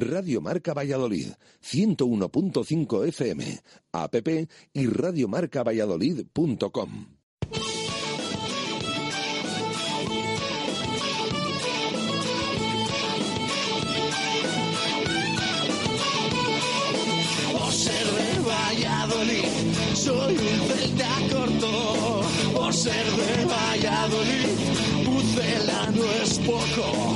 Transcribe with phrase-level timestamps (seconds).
[0.00, 1.28] Radio Marca Valladolid,
[1.62, 3.60] 101.5 FM,
[3.92, 4.14] app
[4.72, 7.16] y radiomarcavalladolid.com.
[17.76, 19.44] Ser de Valladolid,
[19.94, 22.22] soy un celta corto.
[22.54, 24.48] Por ser de Valladolid,
[25.04, 27.15] Pucela no es poco.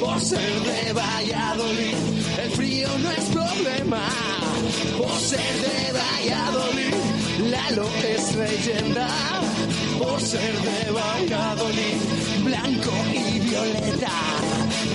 [0.00, 1.94] Por ser de Valladolid,
[2.42, 4.02] el frío no es problema.
[4.98, 6.94] Por ser de Valladolid,
[7.50, 9.08] Lalo es leyenda.
[9.98, 11.98] Por ser de Valladolid,
[12.44, 14.12] blanco y violeta.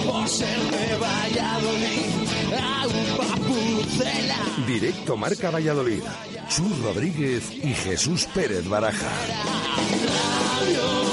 [0.06, 2.10] Por ser de Valladolid,
[2.54, 4.38] agua pucela.
[4.68, 6.04] Directo Marca Valladolid.
[6.50, 9.12] Chus Rodríguez y Jesús Pérez Baraja.
[10.66, 11.09] Radio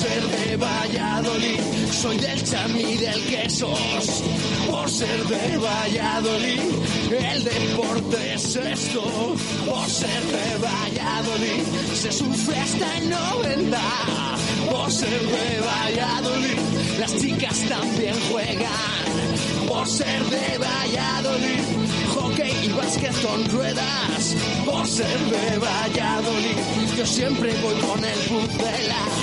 [0.00, 1.60] ser de Valladolid,
[1.92, 4.22] soy del chamí del quesos.
[4.70, 6.60] Por ser de Valladolid,
[7.32, 9.02] el deporte es esto.
[9.66, 13.78] Por ser de Valladolid, se sufre hasta el 90.
[14.70, 16.58] Por ser de Valladolid,
[16.98, 19.06] las chicas también juegan.
[19.68, 21.64] Por ser de Valladolid,
[22.14, 24.36] hockey y básquet con ruedas.
[24.64, 26.58] Por ser de Valladolid,
[26.96, 29.19] yo siempre voy con el pucela.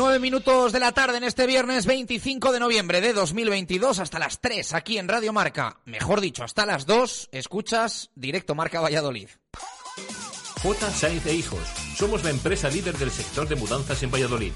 [0.00, 4.40] 9 minutos de la tarde en este viernes 25 de noviembre de 2022 hasta las
[4.40, 5.78] 3 aquí en Radio Marca.
[5.84, 9.28] Mejor dicho, hasta las 2 escuchas Directo Marca Valladolid.
[10.62, 10.90] J.
[10.90, 11.60] Sainz e Hijos.
[11.98, 14.52] Somos la empresa líder del sector de mudanzas en Valladolid.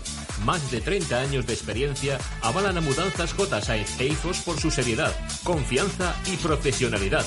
[0.46, 3.60] Más de 30 años de experiencia avalan a Mudanzas J.
[3.60, 7.26] Sainz e Hijos por su seriedad, confianza y profesionalidad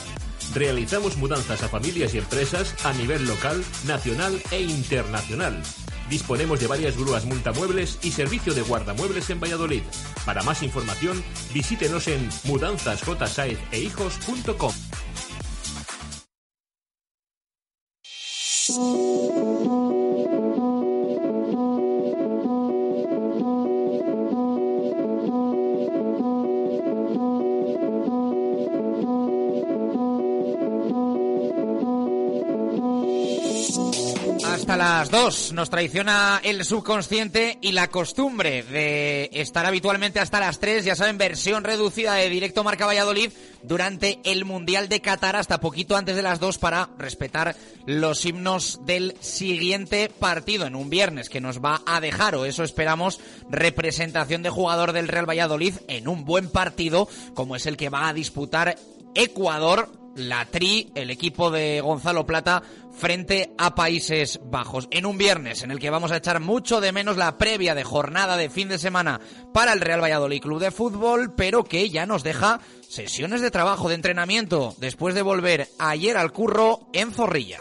[0.53, 5.61] Realizamos mudanzas a familias y empresas a nivel local, nacional e internacional.
[6.09, 9.83] Disponemos de varias grúas multamuebles y servicio de guardamuebles en Valladolid.
[10.25, 11.21] Para más información,
[11.53, 14.73] visítenos en mudanzasjsaezeihijos.com.
[35.07, 40.83] las 2 nos traiciona el subconsciente y la costumbre de estar habitualmente hasta las 3,
[40.83, 43.31] ya saben, versión reducida de Directo Marca Valladolid
[43.63, 47.55] durante el Mundial de Qatar hasta poquito antes de las 2 para respetar
[47.85, 52.63] los himnos del siguiente partido en un viernes que nos va a dejar, o eso
[52.63, 57.89] esperamos, representación de jugador del Real Valladolid en un buen partido como es el que
[57.89, 58.75] va a disputar
[59.15, 62.61] Ecuador la Tri, el equipo de Gonzalo Plata,
[62.97, 64.87] frente a Países Bajos.
[64.91, 67.83] En un viernes en el que vamos a echar mucho de menos la previa de
[67.83, 69.21] jornada de fin de semana
[69.53, 72.59] para el Real Valladolid Club de Fútbol, pero que ya nos deja
[72.89, 77.59] sesiones de trabajo, de entrenamiento, después de volver ayer al curro en Zorrilla.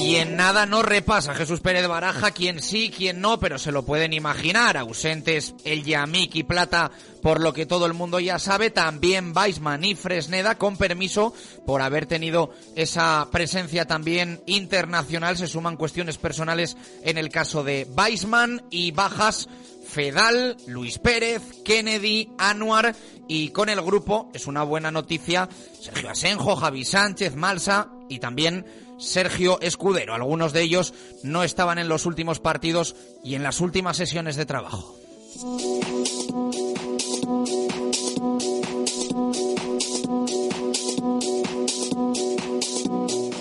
[0.00, 3.84] Y en nada no repasa Jesús Pérez Baraja quién sí, quién no, pero se lo
[3.84, 4.76] pueden imaginar.
[4.76, 6.90] Ausentes el Yamik y Plata,
[7.22, 8.70] por lo que todo el mundo ya sabe.
[8.70, 11.34] También Weisman y Fresneda, con permiso
[11.64, 15.36] por haber tenido esa presencia también internacional.
[15.36, 19.48] Se suman cuestiones personales en el caso de Weisman y bajas
[19.86, 22.94] Fedal, Luis Pérez, Kennedy, Anuar
[23.28, 25.48] y con el grupo, es una buena noticia,
[25.80, 28.66] Sergio Asenjo, Javi Sánchez, Malsa y también
[28.98, 30.14] Sergio Escudero.
[30.14, 34.46] Algunos de ellos no estaban en los últimos partidos y en las últimas sesiones de
[34.46, 34.96] trabajo.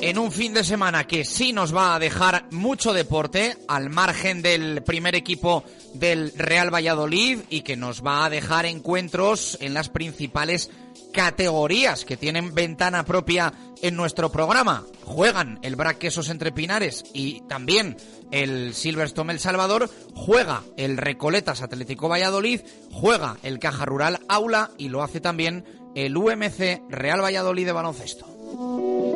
[0.06, 4.44] En un fin de semana que sí nos va a dejar mucho deporte al margen
[4.44, 5.64] del primer equipo
[5.96, 10.70] del Real Valladolid y que nos va a dejar encuentros en las principales
[11.12, 14.84] categorías que tienen ventana propia en nuestro programa.
[15.06, 17.98] Juegan el Braquesos entre Pinares y también
[18.30, 22.62] el Silverstone El Salvador, juega el Recoletas Atlético Valladolid,
[22.92, 25.66] juega el Caja Rural Aula y lo hace también
[25.96, 29.15] el UMC Real Valladolid de baloncesto.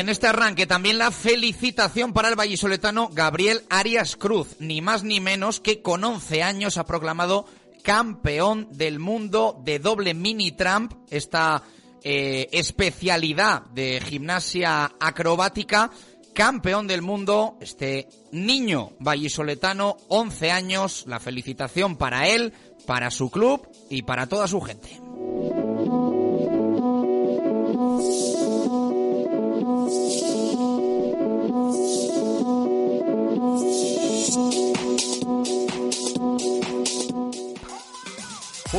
[0.00, 5.20] En este arranque también la felicitación para el vallisoletano Gabriel Arias Cruz, ni más ni
[5.20, 7.44] menos que con 11 años ha proclamado
[7.82, 11.62] campeón del mundo de doble mini tramp, esta
[12.02, 15.90] eh, especialidad de gimnasia acrobática,
[16.32, 22.54] campeón del mundo, este niño vallisoletano, 11 años, la felicitación para él,
[22.86, 24.98] para su club y para toda su gente.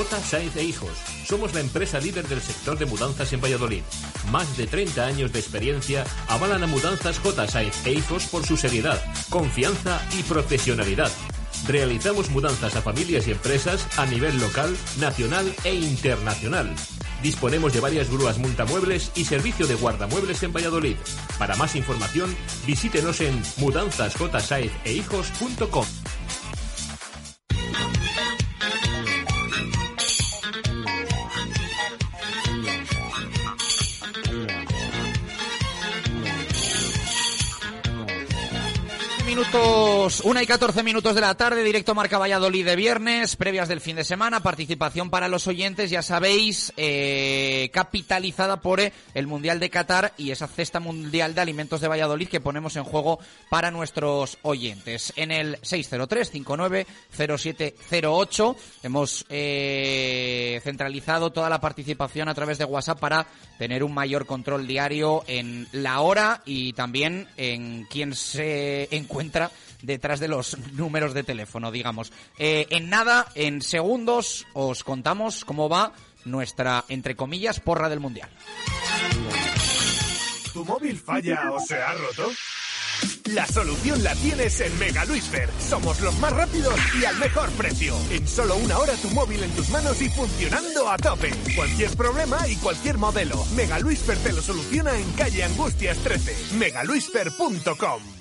[0.02, 0.20] J.
[0.20, 0.98] Sainz e Hijos.
[1.28, 3.84] Somos la empresa líder del sector de mudanzas en Valladolid.
[4.32, 7.48] Más de 30 años de experiencia avalan a Mudanzas J.
[7.48, 9.00] Sainz e Hijos por su seriedad,
[9.30, 11.12] confianza y profesionalidad.
[11.68, 16.74] Realizamos mudanzas a familias y empresas a nivel local, nacional e internacional.
[17.22, 20.96] Disponemos de varias grúas multamuebles y servicio de guardamuebles en Valladolid.
[21.38, 23.40] Para más información, visítenos en
[39.52, 40.01] mudanzasjsainzehijos.com.
[40.02, 43.82] minutos, una y 14 minutos de la tarde, directo Marca Valladolid de viernes, previas del
[43.82, 49.60] fin de semana, participación para los oyentes, ya sabéis, eh, capitalizada por eh, el Mundial
[49.60, 53.20] de Qatar y esa cesta mundial de alimentos de Valladolid que ponemos en juego
[53.50, 55.14] para nuestros oyentes.
[55.18, 63.28] En el 603-590708 hemos eh, centralizado toda la participación a través de WhatsApp para
[63.60, 69.52] tener un mayor control diario en la hora y también en quién se encuentra
[69.82, 72.12] detrás de los números de teléfono, digamos.
[72.38, 75.94] Eh, en nada, en segundos, os contamos cómo va
[76.26, 78.30] nuestra, entre comillas, porra del Mundial.
[80.54, 82.30] ¿Tu móvil falla o se ha roto?
[83.34, 85.50] La solución la tienes en Mega Luisfer.
[85.60, 87.96] Somos los más rápidos y al mejor precio.
[88.12, 91.32] En solo una hora tu móvil en tus manos y funcionando a tope.
[91.56, 93.44] Cualquier problema y cualquier modelo.
[93.56, 96.56] Mega Luisfer te lo soluciona en calle Angustias 13.
[96.58, 98.21] megaluisfer.com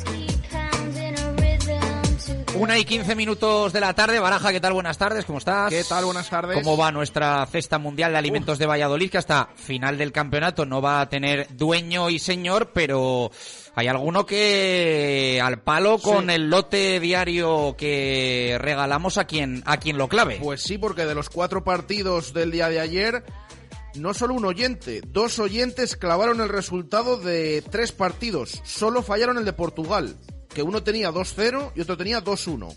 [2.61, 4.19] Una y quince minutos de la tarde.
[4.19, 4.73] Baraja, ¿qué tal?
[4.73, 5.71] Buenas tardes, ¿cómo estás?
[5.71, 6.05] ¿Qué tal?
[6.05, 6.55] Buenas tardes.
[6.61, 9.09] ¿Cómo va nuestra cesta mundial de alimentos de Valladolid?
[9.09, 13.31] Que hasta final del campeonato no va a tener dueño y señor, pero
[13.73, 19.97] hay alguno que al palo con el lote diario que regalamos a quien, a quien
[19.97, 20.37] lo clave.
[20.39, 23.23] Pues sí, porque de los cuatro partidos del día de ayer,
[23.95, 28.61] no solo un oyente, dos oyentes clavaron el resultado de tres partidos.
[28.63, 30.15] Solo fallaron el de Portugal
[30.53, 32.75] que uno tenía 2-0 y otro tenía 2-1.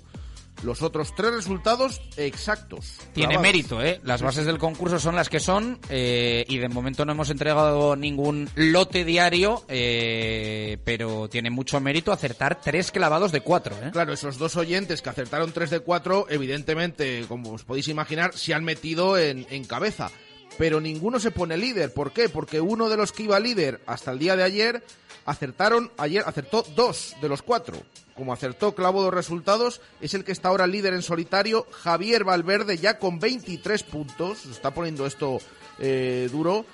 [0.62, 2.98] los otros tres resultados exactos.
[3.12, 3.42] Tiene clavados.
[3.42, 4.00] mérito, ¿eh?
[4.04, 7.96] Las bases del concurso son las que son eh, y de momento no hemos entregado
[7.96, 13.90] ningún lote diario, eh, pero tiene mucho mérito acertar tres clavados de cuatro, ¿eh?
[13.92, 18.54] Claro, esos dos oyentes que acertaron 3 de 4, evidentemente, como os podéis imaginar, se
[18.54, 20.10] han metido en, en cabeza.
[20.56, 21.92] Pero ninguno se pone líder.
[21.92, 22.28] ¿Por qué?
[22.28, 24.84] Porque uno de los que iba líder hasta el día de ayer,
[25.24, 27.76] acertaron, ayer acertó dos de los cuatro.
[28.14, 32.78] Como acertó clavo dos resultados, es el que está ahora líder en solitario, Javier Valverde,
[32.78, 34.38] ya con 23 puntos.
[34.38, 35.38] Se está poniendo esto
[35.78, 36.64] eh, duro.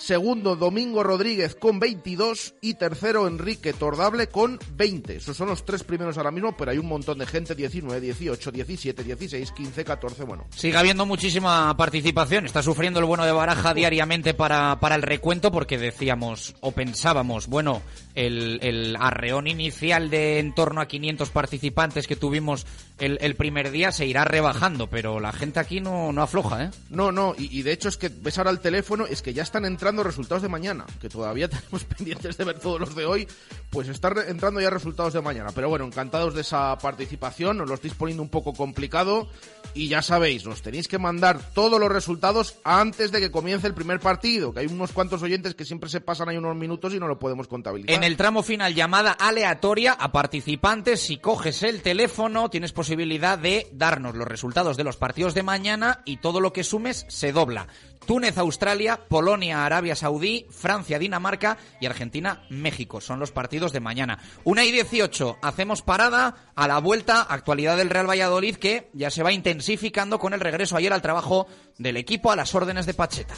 [0.00, 5.16] Segundo, Domingo Rodríguez con 22 y tercero, Enrique Tordable con 20.
[5.16, 8.50] Esos son los tres primeros ahora mismo, pero hay un montón de gente, 19, 18,
[8.50, 10.46] 17, 16, 15, 14, bueno.
[10.56, 12.46] Sigue habiendo muchísima participación.
[12.46, 17.46] Está sufriendo el bueno de Baraja diariamente para, para el recuento porque decíamos o pensábamos,
[17.46, 17.82] bueno,
[18.14, 22.66] el, el arreón inicial de en torno a 500 participantes que tuvimos
[22.98, 26.70] el, el primer día se irá rebajando, pero la gente aquí no, no afloja, ¿eh?
[26.88, 29.42] No, no, y, y de hecho es que ves ahora el teléfono, es que ya
[29.42, 33.28] están entrando resultados de mañana, que todavía tenemos pendientes de ver todos los de hoy,
[33.70, 35.50] pues están entrando ya resultados de mañana.
[35.54, 39.28] Pero bueno, encantados de esa participación, nos lo estáis poniendo un poco complicado
[39.74, 43.74] y ya sabéis, nos tenéis que mandar todos los resultados antes de que comience el
[43.74, 46.98] primer partido, que hay unos cuantos oyentes que siempre se pasan ahí unos minutos y
[46.98, 47.94] no lo podemos contabilizar.
[47.94, 51.00] En el tramo final, llamada aleatoria a participantes.
[51.00, 56.02] Si coges el teléfono, tienes posibilidad de darnos los resultados de los partidos de mañana
[56.04, 57.68] y todo lo que sumes se dobla.
[58.10, 63.00] Túnez, Australia, Polonia, Arabia Saudí, Francia, Dinamarca y Argentina, México.
[63.00, 64.18] Son los partidos de mañana.
[64.42, 65.38] Una y 18.
[65.40, 67.22] Hacemos parada a la vuelta.
[67.22, 71.46] Actualidad del Real Valladolid que ya se va intensificando con el regreso ayer al trabajo
[71.78, 73.36] del equipo a las órdenes de Pacheta.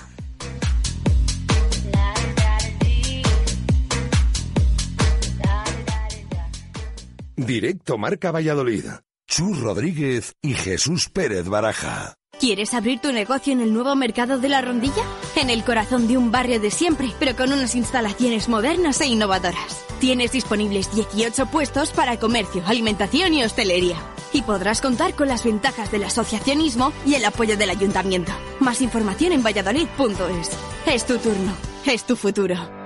[7.37, 8.87] Directo Marca Valladolid.
[9.27, 12.17] Chus Rodríguez y Jesús Pérez Baraja.
[12.43, 15.05] ¿Quieres abrir tu negocio en el nuevo mercado de la Rondilla?
[15.37, 19.85] En el corazón de un barrio de siempre, pero con unas instalaciones modernas e innovadoras.
[20.01, 23.95] Tienes disponibles 18 puestos para comercio, alimentación y hostelería.
[24.33, 28.33] Y podrás contar con las ventajas del asociacionismo y el apoyo del ayuntamiento.
[28.59, 30.51] Más información en valladolid.es.
[30.87, 31.53] Es tu turno,
[31.87, 32.82] es tu futuro.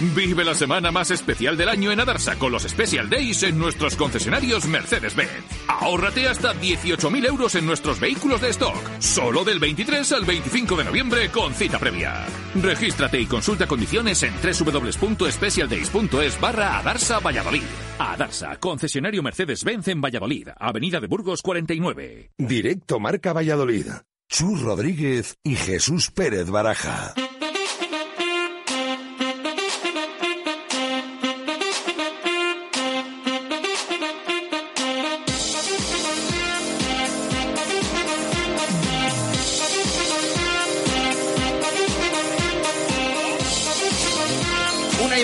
[0.00, 3.96] Vive la semana más especial del año en Adarsa con los Special Days en nuestros
[3.96, 5.44] concesionarios Mercedes-Benz.
[5.66, 8.78] Ahórrate hasta 18.000 euros en nuestros vehículos de stock.
[9.00, 12.24] Solo del 23 al 25 de noviembre con cita previa.
[12.54, 17.64] Regístrate y consulta condiciones en www.specialdays.es barra Adarsa Valladolid.
[17.98, 22.30] Adarsa, concesionario Mercedes-Benz en Valladolid, Avenida de Burgos 49.
[22.38, 23.86] Directo Marca Valladolid.
[24.28, 27.14] Chus Rodríguez y Jesús Pérez Baraja.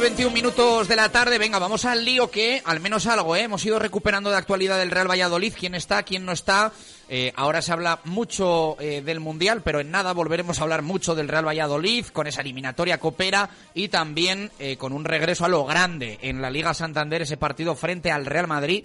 [0.05, 1.39] 21 21 minutos de la tarde.
[1.39, 3.45] Venga, vamos al lío que al menos algo, ¿eh?
[3.45, 5.55] Hemos ido recuperando de actualidad del Real Valladolid.
[5.59, 6.73] ¿Quién está, quién no está?
[7.09, 11.15] Eh, ahora se habla mucho eh, del Mundial, pero en nada volveremos a hablar mucho
[11.15, 15.65] del Real Valladolid, con esa eliminatoria copera y también eh, con un regreso a lo
[15.65, 18.85] grande en la Liga Santander, ese partido frente al Real Madrid,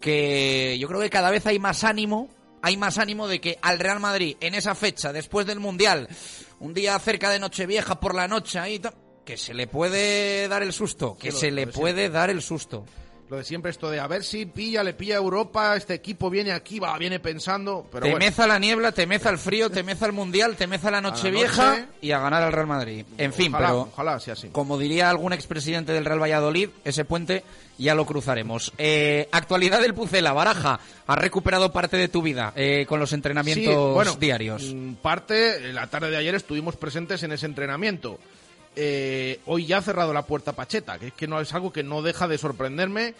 [0.00, 2.28] que yo creo que cada vez hay más ánimo,
[2.62, 6.08] hay más ánimo de que al Real Madrid en esa fecha, después del Mundial,
[6.60, 8.80] un día cerca de Nochevieja por la noche, ahí
[9.24, 12.84] que se le puede dar el susto, que se le puede dar el susto.
[13.28, 16.28] Lo de siempre esto de a ver si pilla, le pilla a Europa, este equipo
[16.30, 17.86] viene aquí, va, viene pensando.
[17.92, 18.26] Pero te bueno.
[18.26, 21.30] meza la niebla, te meza el frío, te meza el mundial, te meza la noche
[21.30, 21.84] vieja noche.
[22.02, 23.04] y a ganar al Real Madrid.
[23.18, 24.48] En fin, pero ojalá sea así.
[24.48, 27.44] como diría algún expresidente del Real Valladolid, ese puente
[27.78, 28.72] ya lo cruzaremos.
[28.78, 33.72] Eh, actualidad del Pucela, Baraja, has recuperado parte de tu vida eh, con los entrenamientos
[33.72, 34.74] Sí, bueno, diarios.
[34.74, 38.18] mm, Parte, la tarde de ayer estuvimos presentes en ese entrenamiento.
[38.76, 41.82] Eh, hoy ya ha cerrado la puerta Pacheta, que es que no es algo que
[41.82, 43.14] no deja de sorprenderme.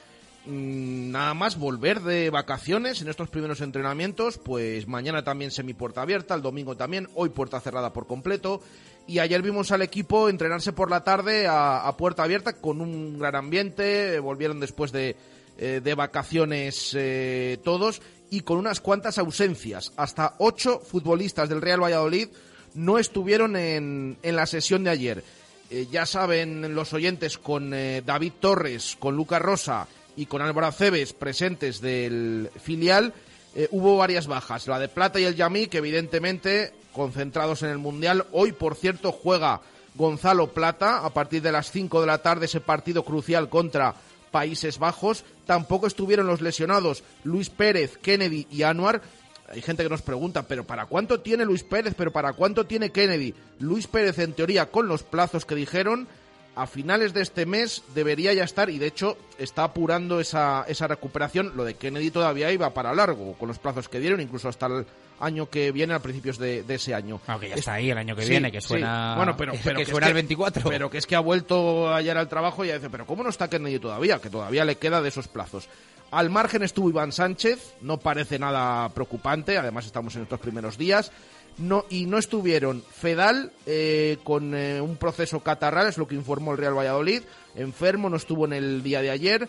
[0.46, 6.02] Mm, Nada más volver de vacaciones en estos primeros entrenamientos, pues mañana también semi puerta
[6.02, 8.62] abierta, el domingo también, hoy puerta cerrada por completo.
[9.06, 13.34] Y ayer vimos al equipo entrenarse por la tarde a, puerta abierta con un gran
[13.34, 15.16] ambiente, volvieron después de,
[15.58, 19.92] eh, de vacaciones eh, todos y con unas cuantas ausencias.
[19.96, 22.28] Hasta ocho futbolistas del Real Valladolid
[22.74, 25.24] no estuvieron en, en la sesión de ayer.
[25.70, 29.86] Eh, ya saben los oyentes con eh, David Torres, con Lucas Rosa
[30.16, 33.14] y con Álvaro Aceves presentes del filial,
[33.54, 34.66] eh, hubo varias bajas.
[34.66, 38.26] La de Plata y el Yamí, que evidentemente concentrados en el Mundial.
[38.32, 39.60] Hoy, por cierto, juega
[39.94, 43.94] Gonzalo Plata a partir de las 5 de la tarde ese partido crucial contra
[44.30, 45.24] Países Bajos.
[45.46, 49.02] Tampoco estuvieron los lesionados Luis Pérez, Kennedy y Anuar.
[49.50, 51.94] Hay gente que nos pregunta, ¿pero para cuánto tiene Luis Pérez?
[51.96, 53.34] ¿Pero para cuánto tiene Kennedy?
[53.58, 56.06] Luis Pérez, en teoría, con los plazos que dijeron,
[56.54, 60.86] a finales de este mes debería ya estar, y de hecho está apurando esa, esa
[60.86, 61.52] recuperación.
[61.56, 64.86] Lo de Kennedy todavía iba para largo, con los plazos que dieron, incluso hasta el
[65.18, 67.20] año que viene, a principios de, de ese año.
[67.26, 68.68] Aunque ya Es- está ahí el año que Sí, viene, que sí.
[68.68, 69.14] suena.
[69.16, 70.68] Bueno, pero, pero que es suena el 24.
[70.70, 73.30] Pero que es que ha vuelto ayer al trabajo y ya dice, pero ¿cómo no
[73.30, 74.20] está Kennedy todavía?
[74.20, 75.68] Que todavía le queda de esos plazos.
[76.10, 81.12] Al margen estuvo Iván Sánchez, no parece nada preocupante, además estamos en estos primeros días.
[81.58, 86.52] No, y no estuvieron Fedal eh, con eh, un proceso catarral, es lo que informó
[86.52, 87.22] el Real Valladolid,
[87.54, 89.48] enfermo, no estuvo en el día de ayer.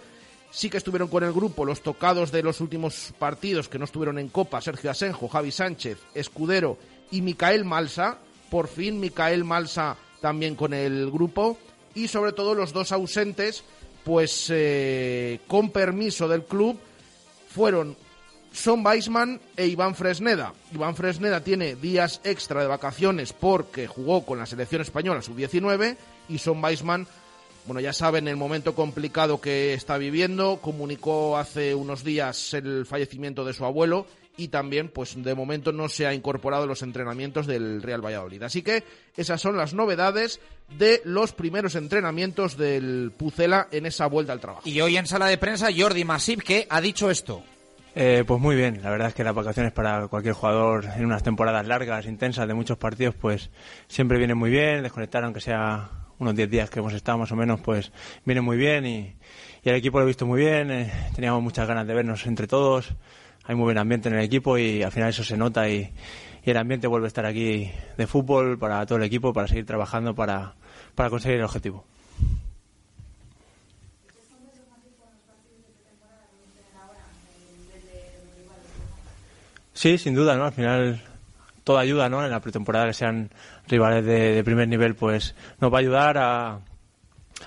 [0.51, 4.19] Sí que estuvieron con el grupo los tocados de los últimos partidos que no estuvieron
[4.19, 6.78] en Copa, Sergio Asenjo, Javi Sánchez, Escudero
[7.10, 8.17] y Micael Malsa.
[8.50, 11.58] Por fin Micael Malsa también con el grupo.
[11.95, 13.63] Y sobre todo los dos ausentes,
[14.04, 16.78] pues eh, con permiso del club,
[17.50, 17.96] fueron
[18.52, 20.54] Son Weisman e Iván Fresneda.
[20.74, 25.98] Iván Fresneda tiene días extra de vacaciones porque jugó con la selección española sub-19
[26.30, 27.08] y Son Weisman,
[27.66, 33.46] bueno, ya saben el momento complicado que está viviendo, comunicó hace unos días el fallecimiento
[33.46, 37.48] de su abuelo y también, pues de momento no se ha incorporado a los entrenamientos
[37.48, 38.44] del Real Valladolid.
[38.44, 38.84] Así que
[39.15, 40.39] esas son las novedades
[40.78, 44.62] de los primeros entrenamientos del Pucela en esa vuelta al trabajo.
[44.65, 47.44] Y hoy en sala de prensa, Jordi Masip, que ha dicho esto.
[47.94, 51.24] Eh, pues muy bien, la verdad es que las vacaciones para cualquier jugador en unas
[51.24, 53.50] temporadas largas, intensas, de muchos partidos, pues
[53.88, 57.36] siempre viene muy bien, desconectar aunque sea unos 10 días que hemos estado más o
[57.36, 57.91] menos, pues
[58.24, 59.15] viene muy bien y,
[59.63, 62.48] y el equipo lo he visto muy bien, eh, teníamos muchas ganas de vernos entre
[62.48, 62.94] todos,
[63.52, 65.92] hay muy buen ambiente en el equipo y al final eso se nota y,
[66.46, 69.66] y el ambiente vuelve a estar aquí de fútbol para todo el equipo, para seguir
[69.66, 70.54] trabajando para,
[70.96, 71.84] para conseguir el objetivo.
[79.74, 80.46] Sí, sin duda, ¿no?
[80.46, 81.02] Al final
[81.66, 82.24] toda ayuda, ¿no?
[82.24, 83.32] En la pretemporada que sean
[83.68, 86.60] rivales de, de primer nivel, pues nos va a ayudar a,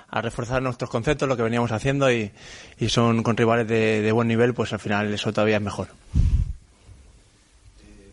[0.09, 2.31] a reforzar nuestros conceptos, lo que veníamos haciendo y,
[2.79, 5.89] y son con rivales de, de buen nivel, pues al final eso todavía es mejor.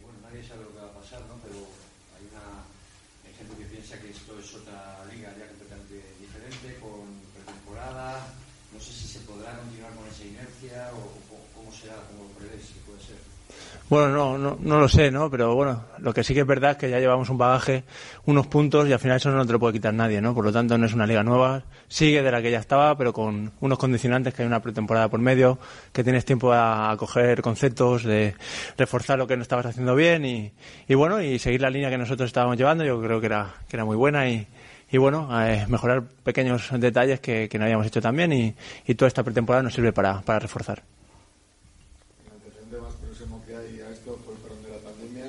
[0.01, 1.35] bueno, nadie sabe lo que va a pasar, ¿no?
[1.43, 1.59] Pero
[2.17, 2.65] hay una
[3.25, 8.27] hay gente que piensa que esto es otra liga ya completamente diferente, con pretemporada.
[8.73, 11.01] No sé si se podrá continuar con esa inercia o,
[11.33, 13.19] o cómo será, cómo lo prevés, si puede ser.
[13.91, 15.29] Bueno, no, no, no lo sé, ¿no?
[15.29, 17.83] Pero bueno, lo que sí que es verdad es que ya llevamos un bagaje,
[18.23, 20.33] unos puntos y al final eso no te lo puede quitar nadie, ¿no?
[20.33, 23.11] Por lo tanto no es una liga nueva, sigue de la que ya estaba, pero
[23.11, 25.59] con unos condicionantes que hay una pretemporada por medio,
[25.91, 28.33] que tienes tiempo a, coger conceptos, de
[28.77, 32.27] reforzar lo que no estabas haciendo bien y, bueno, y seguir la línea que nosotros
[32.27, 34.47] estábamos llevando, yo creo que era, que era muy buena y,
[34.93, 38.55] bueno, eh, mejorar pequeños detalles que, que no habíamos hecho tan bien y,
[38.87, 40.81] y toda esta pretemporada nos sirve para, para reforzar.
[42.25, 45.25] El antecedente más próximo que hay a esto fue el parón de la pandemia.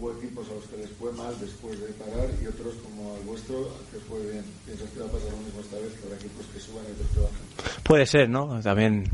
[0.00, 3.24] Hubo equipos a los que les fue mal después de parar y otros como el
[3.24, 4.44] vuestro que fue bien.
[4.64, 6.92] ¿Piensas que va a pasar lo mismo esta vez, que habrá equipos que suban y
[6.92, 7.82] otros que bajen?
[7.82, 8.60] Puede ser, ¿no?
[8.62, 9.10] También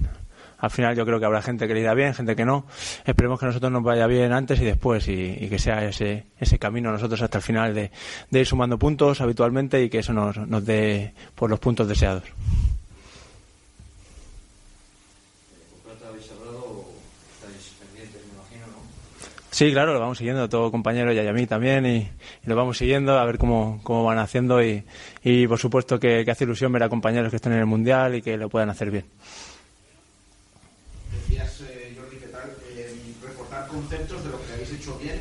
[0.58, 2.66] al final yo creo que habrá gente que le irá bien, gente que no.
[3.04, 6.26] Esperemos que a nosotros nos vaya bien antes y después y, y que sea ese,
[6.38, 7.90] ese camino nosotros hasta el final de,
[8.30, 12.24] de ir sumando puntos habitualmente y que eso nos, nos dé por los puntos deseados.
[15.84, 16.84] ¿Plata habéis hablado?
[17.34, 18.80] Estáis pendientes, me imagino, ¿no?
[19.54, 22.76] Sí, claro, lo vamos siguiendo, todo compañero y a mí también, y, y lo vamos
[22.76, 24.82] siguiendo a ver cómo, cómo van haciendo y,
[25.22, 28.16] y por supuesto que, que hace ilusión ver a compañeros que estén en el Mundial
[28.16, 29.04] y que lo puedan hacer bien.
[31.12, 32.50] Decías, eh, Jordi, ¿qué tal?
[32.74, 35.20] Eh, reforzar conceptos de lo que habéis hecho bien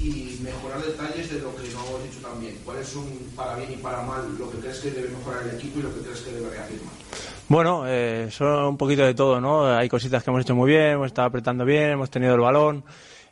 [0.00, 2.58] y mejorar detalles de lo que no habéis hecho tan bien.
[2.64, 5.80] ¿Cuáles son, para bien y para mal, lo que crees que debe mejorar el equipo
[5.80, 6.94] y lo que crees que debe reafirmar?
[7.48, 9.66] Bueno, eh, son un poquito de todo, ¿no?
[9.66, 12.84] Hay cositas que hemos hecho muy bien, hemos estado apretando bien, hemos tenido el balón.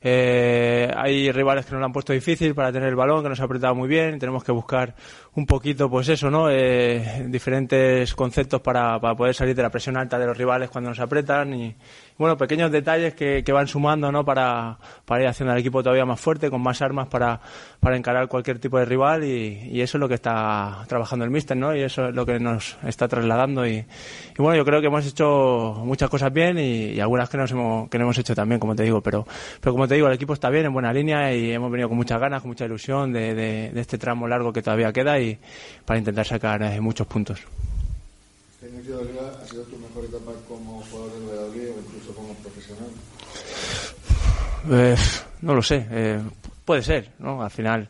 [0.03, 3.41] Eh, hay rivales que nos lo han puesto difícil para tener el balón, que nos
[3.41, 4.19] ha apretado muy bien.
[4.19, 4.95] Tenemos que buscar
[5.35, 6.51] un poquito, pues eso, ¿no?
[6.51, 10.91] Eh, diferentes conceptos para, para poder salir de la presión alta de los rivales cuando
[10.91, 11.77] nos apretan y,
[12.21, 14.27] bueno, pequeños detalles que, van sumando, ¿no?
[14.27, 17.41] Para, para ir haciendo al equipo todavía más fuerte, con más armas para,
[17.81, 21.57] para encarar cualquier tipo de rival y, eso es lo que está trabajando el míster,
[21.57, 21.75] ¿no?
[21.75, 23.87] Y eso es lo que nos está trasladando y, y
[24.37, 27.97] bueno, yo creo que hemos hecho muchas cosas bien y, algunas que, nos hemos, que
[27.97, 29.27] no hemos hecho también, como te digo, pero,
[29.59, 31.97] pero como te digo, el equipo está bien, en buena línea y hemos venido con
[31.97, 35.39] muchas ganas, con mucha ilusión de, de, este tramo largo que todavía queda y
[35.87, 37.41] para intentar sacar eh, muchos puntos.
[38.61, 42.00] Ha sido tu mejor etapa como jugador del Valladolid o incluso como
[44.71, 44.97] Eh,
[45.43, 46.21] no lo sé, eh,
[46.65, 47.43] puede ser, ¿no?
[47.43, 47.89] Al final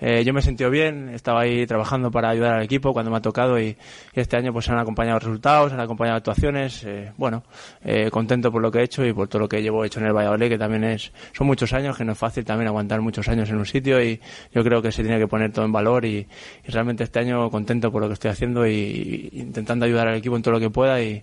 [0.00, 3.16] eh, yo me he sentido bien, estaba ahí trabajando para ayudar al equipo cuando me
[3.16, 3.76] ha tocado y,
[4.14, 7.44] este año pues han acompañado resultados, han acompañado actuaciones, eh, bueno,
[7.84, 10.06] eh, contento por lo que he hecho y por todo lo que llevo hecho en
[10.06, 13.28] el Valladolid, que también es, son muchos años, que no es fácil también aguantar muchos
[13.28, 14.20] años en un sitio y
[14.52, 16.26] yo creo que se tiene que poner todo en valor y,
[16.64, 20.16] y realmente este año contento por lo que estoy haciendo y, y intentando ayudar al
[20.16, 21.22] equipo en todo lo que pueda y,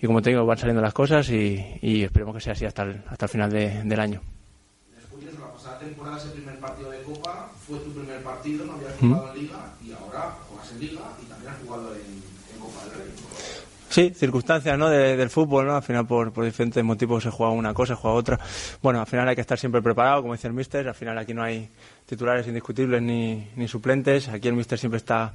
[0.00, 2.82] y como te digo, van saliendo las cosas y, y esperemos que sea así hasta
[2.84, 4.20] el, hasta el final de- del año.
[4.96, 8.72] Después de la pasada temporada, ese primer partido de Copa fue tu primer partido, no
[8.74, 9.12] habías Mm.
[9.14, 12.84] jugado en Liga y ahora juegas en Liga y también has jugado en, en Copa
[12.84, 13.12] del Rey.
[13.90, 14.88] Sí, circunstancias ¿no?
[14.88, 15.74] de- del fútbol, ¿no?
[15.74, 18.38] Al final por, por diferentes motivos se juega una cosa, se juega otra.
[18.82, 20.86] Bueno, al final hay que estar siempre preparado, como dice el míster.
[20.86, 21.68] Al final aquí no hay
[22.10, 24.28] titulares indiscutibles ni, ni suplentes.
[24.28, 25.32] Aquí el míster siempre está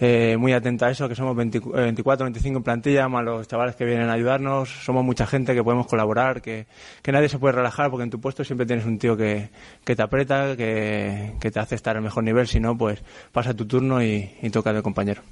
[0.00, 3.46] eh, muy atento a eso, que somos 20 eh, 24, 25 en plantilla, más los
[3.48, 4.68] chavales que vienen a ayudarnos.
[4.84, 6.66] Somos mucha gente que podemos colaborar, que,
[7.02, 9.48] que nadie se puede relajar porque en tu puesto siempre tienes un tío que,
[9.84, 12.46] que te aprieta, que, que te hace estar al mejor nivel.
[12.48, 13.00] Si no, pues
[13.32, 15.22] pasa tu turno y, y toca de compañero.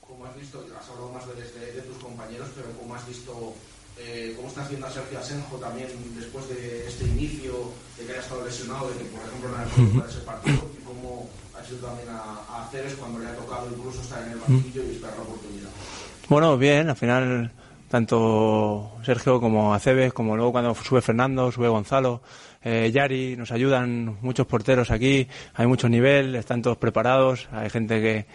[0.00, 3.54] ¿Cómo has visto, has hablado más de, de- de tus compañeros, pero cómo has visto,
[3.98, 8.20] eh, cómo estás viendo a Sergio Asenjo también después de este inicio, de que haya
[8.20, 11.78] estado lesionado, de que por ejemplo no haya podido ese partido, y cómo ha sido
[11.78, 15.16] también a, a Ceres cuando le ha tocado incluso estar en el banquillo y esperar
[15.16, 15.70] la oportunidad?
[16.28, 17.50] Bueno, bien, al final
[17.88, 22.20] tanto Sergio como Aceves, como luego cuando sube Fernando, sube Gonzalo,
[22.64, 28.00] eh, Yari, nos ayudan muchos porteros aquí, hay mucho nivel, están todos preparados, hay gente
[28.00, 28.26] que,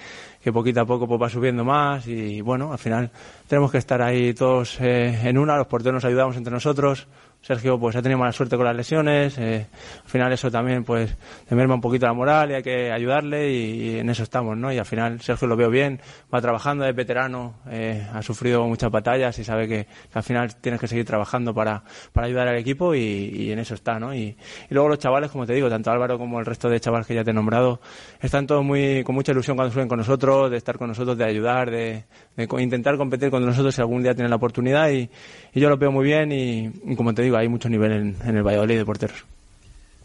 [0.42, 3.12] que poquito a poco pues, va subiendo más y bueno, al final
[3.48, 7.08] tenemos que estar ahí todos eh, en una, los porteros nos ayudamos entre nosotros,
[7.42, 9.66] Sergio pues ha tenido mala suerte con las lesiones, eh,
[10.04, 11.18] al final eso también pues
[11.50, 14.72] te merma un poquito la moral y hay que ayudarle y, en eso estamos, ¿no?
[14.72, 16.00] Y al final Sergio lo veo bien,
[16.32, 20.80] va trabajando, es veterano, eh, ha sufrido muchas batallas y sabe que, al final tienes
[20.80, 24.14] que seguir trabajando para, para ayudar al equipo y, en eso está, ¿no?
[24.14, 24.38] Y,
[24.70, 27.24] luego los chavales, como te digo, tanto Álvaro como el resto de chavales que ya
[27.24, 27.82] te he nombrado,
[28.22, 31.26] están todos muy, con mucha ilusión cuando suben con nosotros, de estar con nosotros, de
[31.26, 32.04] ayudar, de,
[32.60, 35.10] intentar competir con nosotros si algún día tienen la oportunidad y,
[35.54, 38.44] yo lo veo muy bien y como te digo, hay mucho nivel en, en el
[38.44, 39.24] Valladolid de porteros.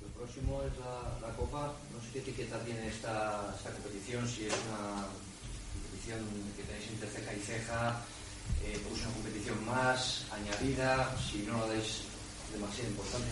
[0.03, 1.73] Lo próximo es la, la Copa.
[1.93, 5.07] No sé qué etiqueta tiene esta, esta competición, si es una
[5.73, 6.21] competición
[6.57, 8.01] que tenéis entre ceja y ceja,
[8.65, 12.03] eh, pues una competición más añadida, si no la dais
[12.53, 13.27] demasiado importante,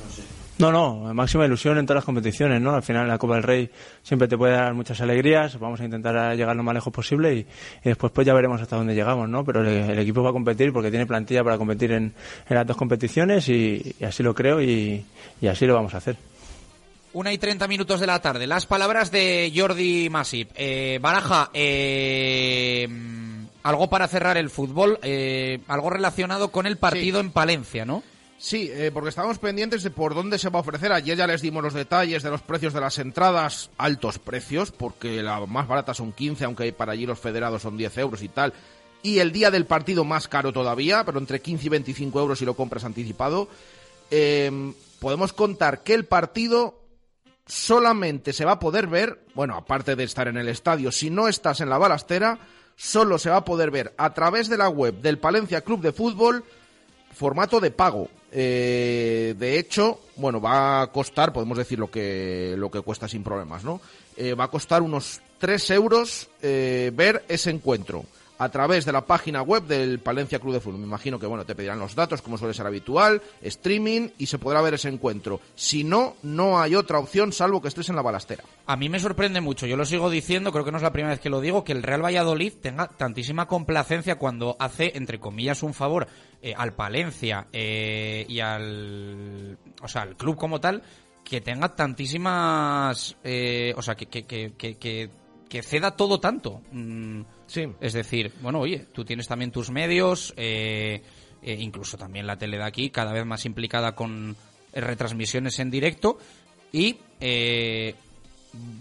[0.58, 0.70] no.
[0.70, 2.74] No, máxima ilusión en todas las competiciones, ¿no?
[2.74, 3.70] Al final la Copa del Rey
[4.02, 7.38] siempre te puede dar muchas alegrías, vamos a intentar llegar lo más lejos posible y,
[7.38, 7.46] y
[7.84, 9.44] después pues ya veremos hasta dónde llegamos, ¿no?
[9.44, 12.14] Pero el, el equipo va a competir porque tiene plantilla para competir en,
[12.48, 15.04] en las dos competiciones y, y así lo creo y,
[15.40, 16.16] y así lo vamos a hacer.
[17.14, 18.46] Una y treinta minutos de la tarde.
[18.48, 20.50] Las palabras de Jordi Masip.
[20.56, 22.88] Eh, Baraja, eh,
[23.62, 28.02] algo para cerrar el fútbol, eh, algo relacionado con el partido en Palencia, ¿no?
[28.36, 30.92] Sí, eh, porque estábamos pendientes de por dónde se va a ofrecer.
[30.92, 35.22] Ayer ya les dimos los detalles de los precios de las entradas, altos precios, porque
[35.22, 38.52] la más barata son 15, aunque para allí los federados son 10 euros y tal.
[39.02, 42.44] Y el día del partido más caro todavía, pero entre 15 y 25 euros si
[42.44, 43.48] lo compras anticipado.
[44.10, 46.80] Eh, podemos contar que el partido
[47.46, 51.28] solamente se va a poder ver, bueno, aparte de estar en el estadio, si no
[51.28, 52.38] estás en la balastera,
[52.76, 55.92] solo se va a poder ver a través de la web del Palencia Club de
[55.92, 56.44] Fútbol
[57.14, 58.08] formato de pago.
[58.36, 63.22] Eh, de hecho, bueno, va a costar, podemos decir lo que, lo que cuesta sin
[63.22, 63.80] problemas, ¿no?
[64.16, 68.04] Eh, va a costar unos 3 euros eh, ver ese encuentro
[68.38, 70.80] a través de la página web del Palencia Club de Fútbol.
[70.80, 74.38] Me imagino que bueno, te pedirán los datos como suele ser habitual, streaming y se
[74.38, 75.40] podrá ver ese encuentro.
[75.54, 78.44] Si no, no hay otra opción salvo que estés en la balastera.
[78.66, 81.14] A mí me sorprende mucho, yo lo sigo diciendo, creo que no es la primera
[81.14, 85.62] vez que lo digo, que el Real Valladolid tenga tantísima complacencia cuando hace, entre comillas,
[85.62, 86.08] un favor
[86.44, 90.82] eh, al Palencia eh, y al, o sea, al club como tal,
[91.24, 95.10] que tenga tantísimas, eh, o sea, que, que, que, que,
[95.48, 96.60] que ceda todo tanto.
[96.70, 97.66] Mm, Sí.
[97.80, 101.02] Es decir, bueno, oye, tú tienes también tus medios, eh,
[101.42, 104.36] eh, incluso también la tele de aquí, cada vez más implicada con
[104.72, 106.18] retransmisiones en directo,
[106.72, 107.94] y eh,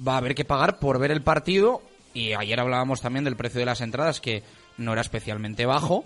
[0.07, 1.81] va a haber que pagar por ver el partido.
[2.13, 4.43] Y ayer hablábamos también del precio de las entradas, que
[4.77, 6.05] no era especialmente bajo.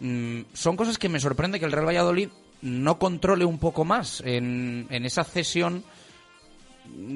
[0.00, 2.28] Mm, son cosas que me sorprende que el Real Valladolid
[2.62, 5.84] no controle un poco más en, en esa cesión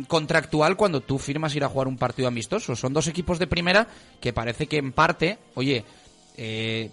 [0.09, 2.77] contractual cuando tú firmas ir a jugar un partido amistoso.
[2.77, 3.88] Son dos equipos de primera
[4.21, 5.85] que parece que en parte, oye,
[6.37, 6.90] eh,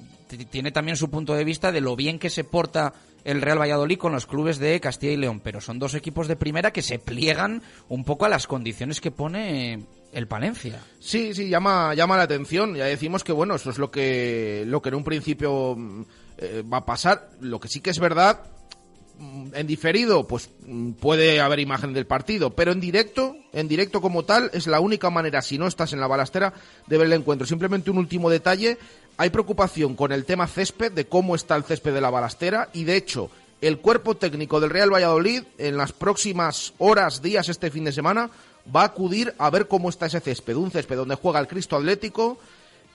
[0.50, 3.98] tiene también su punto de vista de lo bien que se porta el Real Valladolid
[3.98, 7.00] con los clubes de Castilla y León, pero son dos equipos de primera que se
[7.00, 10.82] pliegan un poco a las condiciones que pone el Palencia.
[11.00, 12.76] Sí, sí, llama, llama la atención.
[12.76, 16.02] Ya decimos que, bueno, eso es lo que, lo que en un principio mm,
[16.38, 17.30] eh, va a pasar.
[17.42, 18.42] Lo que sí que es verdad,
[19.20, 24.02] mm, en diferido, pues mm, puede haber imagen del partido, pero en directo, en directo
[24.02, 26.54] como tal, es la única manera, si no estás en la balastera,
[26.88, 27.46] de ver el encuentro.
[27.46, 28.78] Simplemente un último detalle,
[29.18, 32.84] hay preocupación con el tema césped, de cómo está el césped de la balastera, y
[32.86, 33.30] de hecho,
[33.62, 38.30] el cuerpo técnico del Real Valladolid, en las próximas horas, días, este fin de semana,
[38.76, 40.56] va a acudir a ver cómo está ese césped.
[40.56, 42.38] Un césped donde juega el Cristo Atlético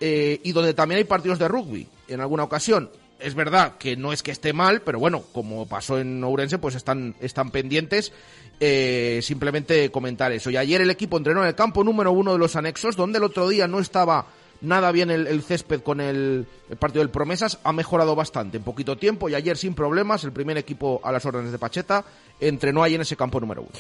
[0.01, 2.91] eh, y donde también hay partidos de rugby en alguna ocasión.
[3.19, 6.75] Es verdad que no es que esté mal, pero bueno, como pasó en Ourense, pues
[6.75, 8.13] están, están pendientes.
[8.59, 10.51] Eh, simplemente comentar eso.
[10.51, 13.25] Y ayer el equipo entrenó en el campo número uno de los anexos, donde el
[13.25, 14.27] otro día no estaba
[14.61, 17.59] nada bien el, césped con el, el partido del Promesas.
[17.65, 21.25] Ha mejorado bastante en poquito tiempo y ayer sin problemas el primer equipo a las
[21.27, 22.05] órdenes de Pacheta
[22.41, 23.73] entrenó ahí en ese campo número uno.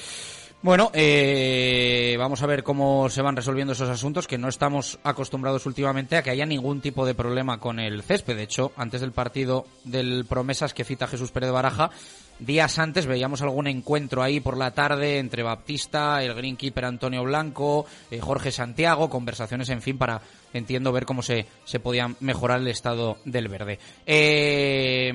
[0.62, 5.66] Bueno, eh, vamos a ver cómo se van resolviendo esos asuntos, que no estamos acostumbrados
[5.66, 8.36] últimamente a que haya ningún tipo de problema con el césped.
[8.36, 11.90] De hecho, antes del partido del Promesas que cita Jesús Pérez de Baraja,
[12.38, 17.86] días antes veíamos algún encuentro ahí por la tarde entre Baptista, el greenkeeper Antonio Blanco,
[18.10, 20.20] eh, Jorge Santiago, conversaciones, en fin, para,
[20.52, 23.78] entiendo, ver cómo se, se podía mejorar el estado del verde.
[24.06, 25.12] Eh,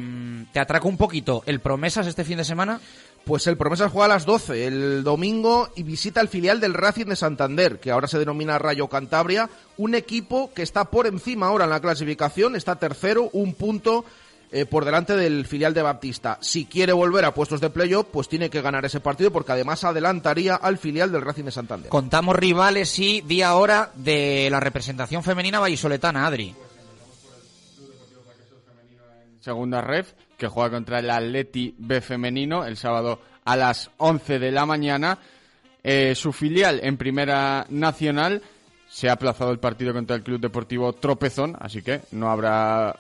[0.54, 2.80] ¿Te atraco un poquito el Promesas este fin de semana?
[3.28, 7.08] Pues el Promesas juega a las 12 el domingo y visita el filial del Racing
[7.08, 11.66] de Santander, que ahora se denomina Rayo Cantabria, un equipo que está por encima ahora
[11.66, 14.06] en la clasificación, está tercero, un punto
[14.52, 16.38] eh, por delante del filial de Baptista.
[16.42, 19.84] Si quiere volver a puestos de playoff, pues tiene que ganar ese partido porque además
[19.84, 21.90] adelantaría al filial del Racing de Santander.
[21.90, 26.56] Contamos rivales y día hora de la representación femenina vallisoletana, Adri.
[29.42, 34.52] segunda ref, que juega contra el Atleti B femenino el sábado a las 11 de
[34.52, 35.20] la mañana.
[35.84, 38.42] Eh, su filial en Primera Nacional
[38.90, 42.98] se ha aplazado el partido contra el Club Deportivo Tropezón, así que no habrá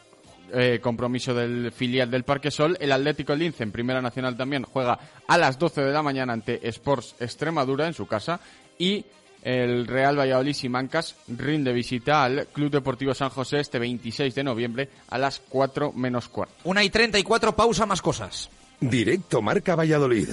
[0.53, 2.77] eh, compromiso del filial del Parque Sol.
[2.79, 6.67] El Atlético Lince en Primera Nacional también juega a las 12 de la mañana ante
[6.67, 8.39] Sports Extremadura en su casa
[8.77, 9.05] y
[9.43, 14.89] el Real Valladolid Simancas rinde visita al Club Deportivo San José este 26 de noviembre
[15.09, 16.55] a las 4 menos cuarto.
[16.63, 18.49] Una y 34, pausa, más cosas.
[18.79, 20.29] Directo Marca Valladolid.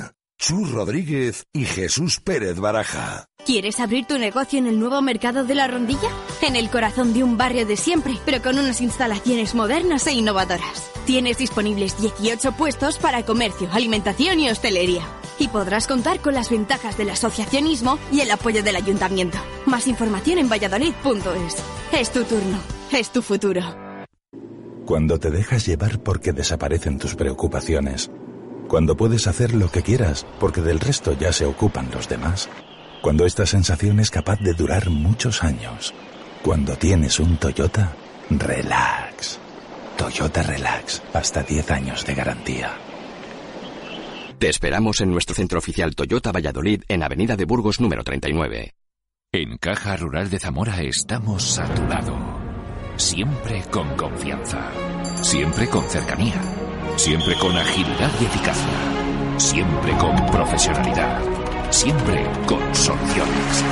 [0.46, 3.30] Chus Rodríguez y Jesús Pérez Baraja.
[3.46, 6.10] ¿Quieres abrir tu negocio en el nuevo mercado de la Rondilla?
[6.42, 10.90] En el corazón de un barrio de siempre, pero con unas instalaciones modernas e innovadoras.
[11.06, 15.00] Tienes disponibles 18 puestos para comercio, alimentación y hostelería.
[15.38, 19.38] Y podrás contar con las ventajas del asociacionismo y el apoyo del ayuntamiento.
[19.64, 21.56] Más información en valladolid.es.
[21.90, 22.58] Es tu turno,
[22.92, 23.62] es tu futuro.
[24.84, 28.10] Cuando te dejas llevar porque desaparecen tus preocupaciones.
[28.68, 32.48] Cuando puedes hacer lo que quieras porque del resto ya se ocupan los demás.
[33.02, 35.94] Cuando esta sensación es capaz de durar muchos años.
[36.42, 37.92] Cuando tienes un Toyota,
[38.30, 39.38] relax.
[39.96, 42.72] Toyota Relax, hasta 10 años de garantía.
[44.38, 48.74] Te esperamos en nuestro centro oficial Toyota Valladolid en Avenida de Burgos número 39.
[49.32, 52.16] En Caja Rural de Zamora estamos a tu lado.
[52.96, 54.70] Siempre con confianza.
[55.22, 56.63] Siempre con cercanía.
[56.96, 58.68] Siempre con agilidad y eficacia.
[59.38, 61.20] Siempre con profesionalidad.
[61.70, 63.64] siempre con soluciones.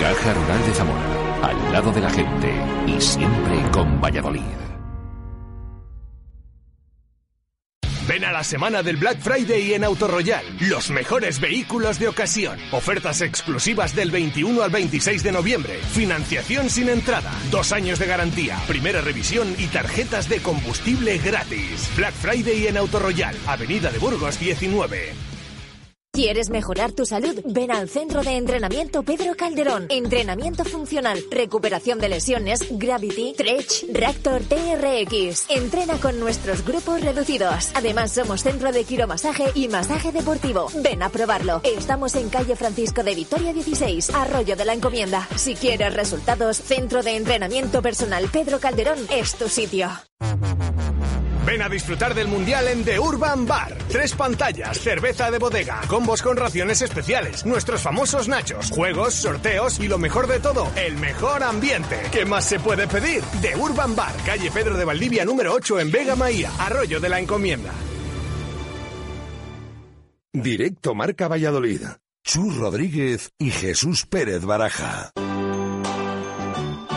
[0.00, 1.00] Caja Rural de Zamora,
[1.42, 2.52] al lado de la gente
[2.88, 4.73] y siempre con Valladolid.
[8.06, 10.44] Ven a la semana del Black Friday en Autoroyal.
[10.60, 12.58] Los mejores vehículos de ocasión.
[12.70, 15.78] Ofertas exclusivas del 21 al 26 de noviembre.
[15.92, 17.32] Financiación sin entrada.
[17.50, 18.58] Dos años de garantía.
[18.68, 21.90] Primera revisión y tarjetas de combustible gratis.
[21.96, 23.34] Black Friday en Autoroyal.
[23.46, 25.33] Avenida de Burgos 19.
[26.14, 27.40] ¿Quieres mejorar tu salud?
[27.44, 29.86] Ven al Centro de Entrenamiento Pedro Calderón.
[29.88, 35.46] Entrenamiento funcional, recuperación de lesiones, Gravity, Stretch, Reactor TRX.
[35.48, 37.72] Entrena con nuestros grupos reducidos.
[37.74, 40.68] Además, somos centro de quiromasaje y masaje deportivo.
[40.84, 41.60] Ven a probarlo.
[41.64, 45.28] Estamos en calle Francisco de Vitoria 16, Arroyo de la Encomienda.
[45.34, 49.90] Si quieres resultados, Centro de Entrenamiento Personal Pedro Calderón es tu sitio.
[51.46, 53.76] Ven a disfrutar del Mundial en The Urban Bar.
[53.88, 59.88] Tres pantallas, cerveza de bodega, combos con raciones especiales, nuestros famosos nachos, juegos, sorteos y
[59.88, 62.00] lo mejor de todo, el mejor ambiente.
[62.10, 63.22] ¿Qué más se puede pedir?
[63.42, 67.20] The Urban Bar, calle Pedro de Valdivia número 8 en Vega Maía, Arroyo de la
[67.20, 67.72] Encomienda.
[70.32, 71.82] Directo Marca Valladolid.
[72.24, 75.12] Chus Rodríguez y Jesús Pérez Baraja.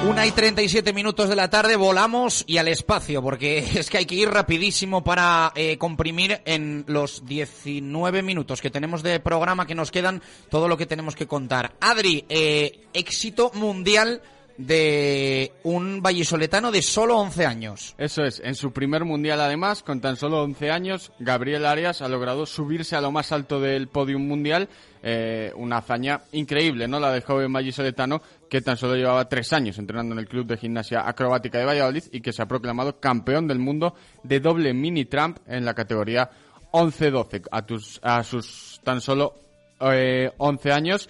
[0.06, 4.06] Una y 37 minutos de la tarde volamos y al espacio, porque es que hay
[4.06, 9.76] que ir rapidísimo para eh, comprimir en los 19 minutos que tenemos de programa que
[9.76, 11.74] nos quedan todo lo que tenemos que contar.
[11.82, 14.22] Adri, eh, éxito mundial
[14.58, 17.96] de un vallisoletano de solo 11 años.
[17.98, 22.08] Eso es, en su primer mundial además, con tan solo 11 años, Gabriel Arias ha
[22.08, 24.68] logrado subirse a lo más alto del podium mundial,
[25.04, 27.00] eh, una hazaña increíble, ¿no?
[27.00, 30.58] La del joven vallisoletano que tan solo llevaba tres años entrenando en el Club de
[30.58, 35.06] Gimnasia Acrobática de Valladolid y que se ha proclamado campeón del mundo de doble mini
[35.06, 36.30] tramp en la categoría
[36.72, 39.34] 11-12 a, a sus tan solo
[39.80, 41.10] eh, 11 años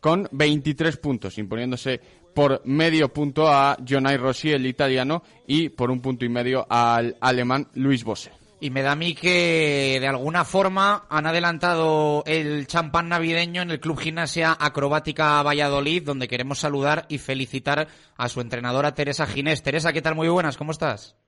[0.00, 2.00] con 23 puntos, imponiéndose
[2.34, 7.16] por medio punto a Jonai Rossi, el italiano, y por un punto y medio al
[7.20, 8.41] alemán Luis Bosse.
[8.62, 13.72] Y me da a mí que de alguna forma han adelantado el champán navideño en
[13.72, 19.64] el Club Gimnasia Acrobática Valladolid, donde queremos saludar y felicitar a su entrenadora Teresa Ginés.
[19.64, 20.14] Teresa, ¿qué tal?
[20.14, 21.18] Muy buenas, ¿cómo estás?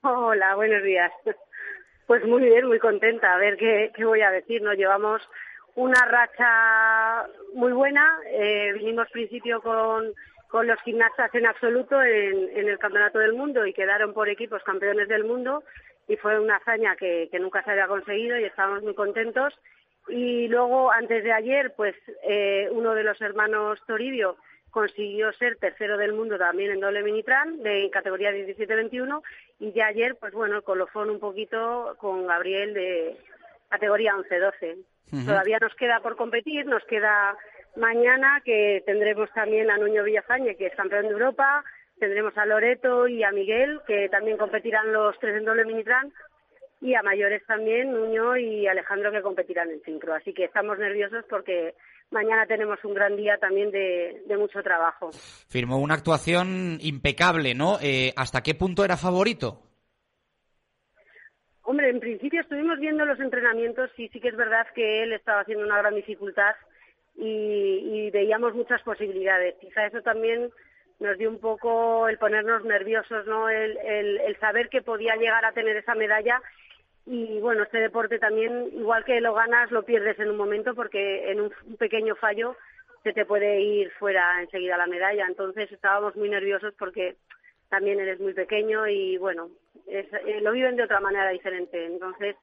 [0.00, 1.12] Hola, buenos días.
[2.06, 3.34] Pues muy bien, muy contenta.
[3.34, 4.62] A ver qué, qué voy a decir.
[4.62, 5.20] Nos llevamos
[5.74, 8.18] una racha muy buena.
[8.30, 10.14] Eh, vinimos principio con,
[10.66, 15.24] los gimnastas en absoluto en el Campeonato del Mundo y quedaron por equipos campeones del
[15.24, 15.62] mundo
[16.08, 19.54] y fue una hazaña que, que nunca se había conseguido y estábamos muy contentos.
[20.08, 24.36] Y luego, antes de ayer, pues eh, uno de los hermanos Toribio
[24.70, 29.22] consiguió ser tercero del mundo también en doble minitran de categoría 17-21
[29.60, 33.16] y ya ayer, pues bueno, colofón un poquito con Gabriel de
[33.68, 34.78] categoría 11-12.
[35.12, 35.26] Ujú.
[35.26, 37.36] Todavía nos queda por competir, nos queda
[37.76, 41.64] mañana que tendremos también a Nuño Villafañe, que es campeón de Europa,
[42.02, 46.12] tendremos a Loreto y a Miguel, que también competirán los tres en doble minitran,
[46.80, 50.12] y a mayores también, Nuño y Alejandro, que competirán en sincro.
[50.12, 51.76] Así que estamos nerviosos porque
[52.10, 55.10] mañana tenemos un gran día también de, de mucho trabajo.
[55.48, 57.78] Firmó una actuación impecable, ¿no?
[57.80, 59.62] Eh, ¿Hasta qué punto era favorito?
[61.62, 65.42] Hombre, en principio estuvimos viendo los entrenamientos y sí que es verdad que él estaba
[65.42, 66.56] haciendo una gran dificultad
[67.14, 69.54] y, y veíamos muchas posibilidades.
[69.60, 70.50] Quizá eso también
[71.02, 73.50] nos dio un poco el ponernos nerviosos, ¿no?
[73.50, 76.40] El, el, saber que podía llegar a tener esa medalla
[77.04, 81.30] y bueno, este deporte también, igual que lo ganas, lo pierdes en un momento porque
[81.30, 82.56] en un, un pequeño fallo
[83.02, 85.26] se te puede ir fuera enseguida la medalla.
[85.26, 87.16] Entonces estábamos muy nerviosos porque
[87.68, 89.50] también eres muy pequeño y bueno,
[89.86, 91.84] es, eh, lo viven de otra manera diferente.
[91.86, 92.36] Entonces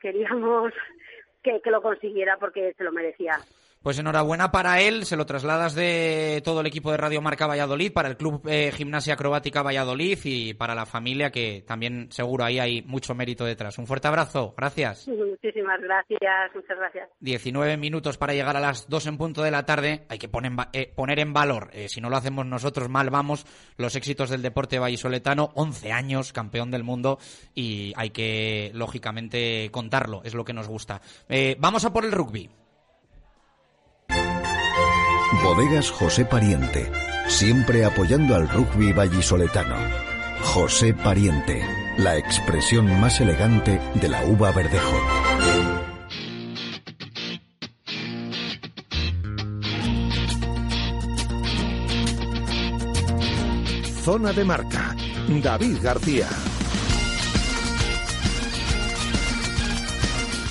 [0.00, 0.72] queríamos
[1.42, 3.38] que, que lo consiguiera porque se lo merecía.
[3.82, 7.94] Pues enhorabuena para él, se lo trasladas de todo el equipo de Radio Marca Valladolid,
[7.94, 12.58] para el Club eh, Gimnasia Acrobática Valladolid y para la familia, que también seguro ahí
[12.58, 13.78] hay mucho mérito detrás.
[13.78, 15.08] Un fuerte abrazo, gracias.
[15.40, 16.20] Muchísimas gracias,
[16.54, 17.08] muchas gracias.
[17.20, 20.04] 19 minutos para llegar a las 2 en punto de la tarde.
[20.10, 22.90] Hay que poner, en va- eh, poner en valor, eh, si no lo hacemos nosotros
[22.90, 23.46] mal vamos,
[23.78, 25.52] los éxitos del deporte vallisoletano.
[25.54, 27.18] 11 años, campeón del mundo,
[27.54, 31.00] y hay que, lógicamente, contarlo, es lo que nos gusta.
[31.30, 32.50] Eh, vamos a por el rugby.
[35.42, 36.90] Bodegas José Pariente,
[37.28, 39.76] siempre apoyando al rugby vallisoletano.
[40.42, 41.64] José Pariente,
[41.96, 44.96] la expresión más elegante de la uva verdejo.
[54.02, 54.94] Zona de marca.
[55.42, 56.26] David García.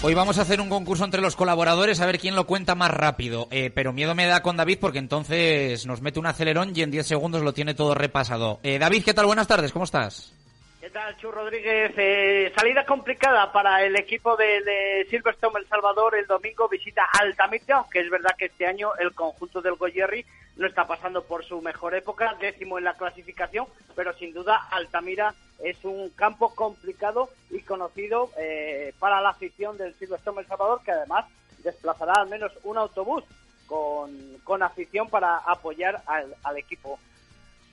[0.01, 2.89] Hoy vamos a hacer un concurso entre los colaboradores a ver quién lo cuenta más
[2.89, 3.49] rápido.
[3.51, 6.89] Eh, pero miedo me da con David porque entonces nos mete un acelerón y en
[6.89, 8.61] 10 segundos lo tiene todo repasado.
[8.63, 9.25] Eh, David, ¿qué tal?
[9.25, 10.33] Buenas tardes, ¿cómo estás?
[10.79, 11.91] ¿Qué tal, Chu Rodríguez?
[11.97, 16.15] Eh, salida complicada para el equipo de, Silverstone El Salvador.
[16.15, 20.25] El domingo visita Altamira, aunque es verdad que este año el conjunto del Goyerri
[20.59, 25.33] no está pasando por su mejor época, décimo en la clasificación, pero sin duda Altamira
[25.63, 30.91] es un campo complicado y conocido eh, para la afición del Silverstone El Salvador, que
[30.91, 31.25] además
[31.63, 33.23] desplazará al menos un autobús
[33.67, 34.11] con,
[34.43, 36.99] con afición para apoyar al, al equipo.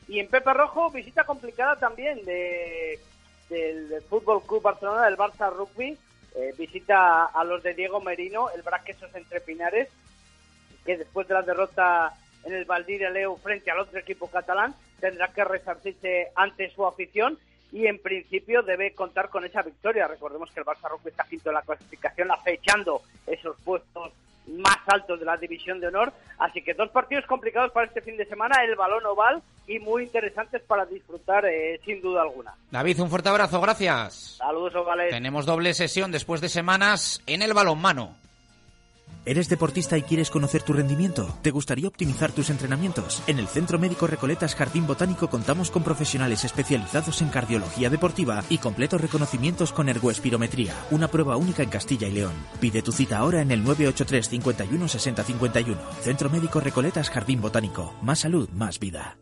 [0.07, 3.01] Y en Pepe Rojo, visita complicada también de,
[3.49, 5.99] del Fútbol Club Barcelona, del Barça Rugby.
[6.37, 9.89] Eh, visita a los de Diego Merino, el Braquesos entre Pinares,
[10.84, 12.14] que después de la derrota
[12.47, 17.38] en el Valdir Leo frente al otro equipo catalán, tendrá que resarcirse ante su afición
[17.72, 20.07] y en principio debe contar con esa victoria.
[20.07, 24.12] Recordemos que el Barça Rugby está quinto en la clasificación, acechando esos puestos
[24.47, 26.12] más altos de la división de honor.
[26.38, 30.05] Así que dos partidos complicados para este fin de semana, el balón oval y muy
[30.05, 32.55] interesantes para disfrutar eh, sin duda alguna.
[32.70, 34.36] David, un fuerte abrazo, gracias.
[34.38, 35.11] Saludos, ovales.
[35.11, 38.16] Tenemos doble sesión después de semanas en el balonmano.
[39.29, 41.37] ¿Eres deportista y quieres conocer tu rendimiento?
[41.43, 43.24] ¿Te gustaría optimizar tus entrenamientos?
[43.27, 48.59] En el Centro Médico Recoletas Jardín Botánico contamos con profesionales especializados en cardiología deportiva y
[48.59, 52.35] completos reconocimientos con ergoespirometría, una prueba única en Castilla y León.
[52.61, 55.81] Pide tu cita ahora en el 983 51 60 51.
[56.03, 57.97] Centro Médico Recoletas Jardín Botánico.
[58.03, 59.18] Más salud, más vida.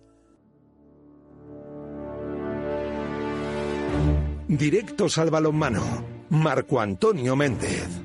[4.48, 6.04] Directos al balonmano.
[6.28, 8.03] Marco Antonio Méndez.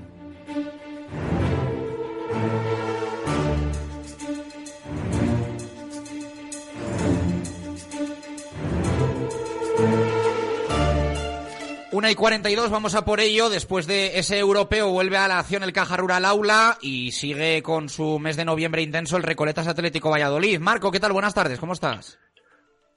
[12.00, 13.50] Una y 42, vamos a por ello.
[13.50, 17.90] Después de ese europeo vuelve a la acción el Caja Rural Aula y sigue con
[17.90, 20.62] su mes de noviembre intenso el Recoletas Atlético Valladolid.
[20.62, 21.12] Marco, ¿qué tal?
[21.12, 22.18] Buenas tardes, ¿cómo estás?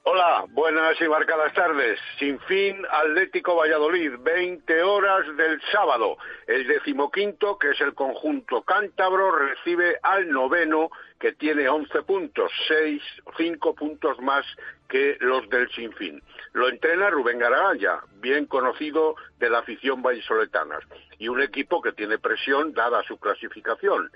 [0.03, 1.99] Hola, buenas y marcadas tardes.
[2.17, 6.15] Sin fin, Atlético Valladolid, 20 horas del sábado.
[6.47, 13.01] El decimoquinto, que es el conjunto cántabro, recibe al noveno, que tiene 11 puntos, 6,
[13.35, 14.45] 5 puntos más
[14.87, 16.21] que los del Sinfín.
[16.53, 20.79] Lo entrena Rubén Garagalla, bien conocido de la afición vallisoletana,
[21.17, 24.11] y un equipo que tiene presión dada su clasificación.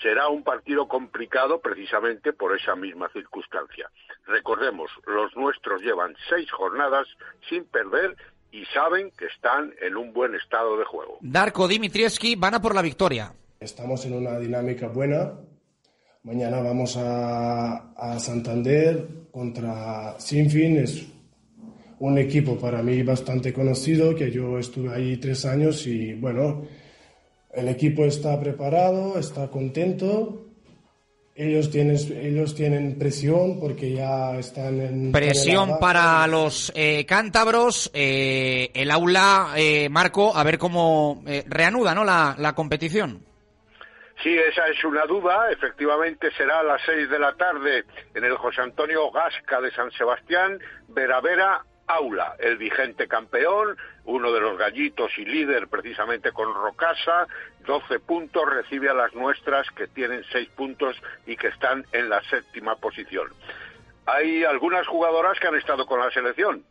[0.00, 3.90] Será un partido complicado precisamente por esa misma circunstancia.
[4.26, 7.06] Recordemos, los nuestros llevan seis jornadas
[7.50, 8.16] sin perder
[8.50, 11.18] y saben que están en un buen estado de juego.
[11.20, 13.34] Darko Dimitrievski van a por la victoria.
[13.60, 15.34] Estamos en una dinámica buena.
[16.22, 20.78] Mañana vamos a, a Santander contra Sinfín.
[20.78, 21.11] Es
[22.02, 26.66] un equipo para mí bastante conocido, que yo estuve ahí tres años y bueno,
[27.52, 30.46] el equipo está preparado, está contento.
[31.36, 35.12] Ellos tienen, ellos tienen presión porque ya están en...
[35.12, 37.88] Presión en para los eh, cántabros.
[37.94, 42.04] eh, el aula, eh, Marco, a ver cómo eh, reanuda ¿no?
[42.04, 43.24] la, la competición.
[44.24, 45.52] Sí, esa es una duda.
[45.52, 49.90] Efectivamente será a las seis de la tarde en el José Antonio Gasca de San
[49.92, 56.52] Sebastián, Vera Vera Aula, el vigente campeón, uno de los gallitos y líder precisamente con
[56.54, 57.26] Rocasa,
[57.66, 62.22] 12 puntos, recibe a las nuestras que tienen 6 puntos y que están en la
[62.24, 63.28] séptima posición.
[64.06, 66.64] Hay algunas jugadoras que han estado con la selección.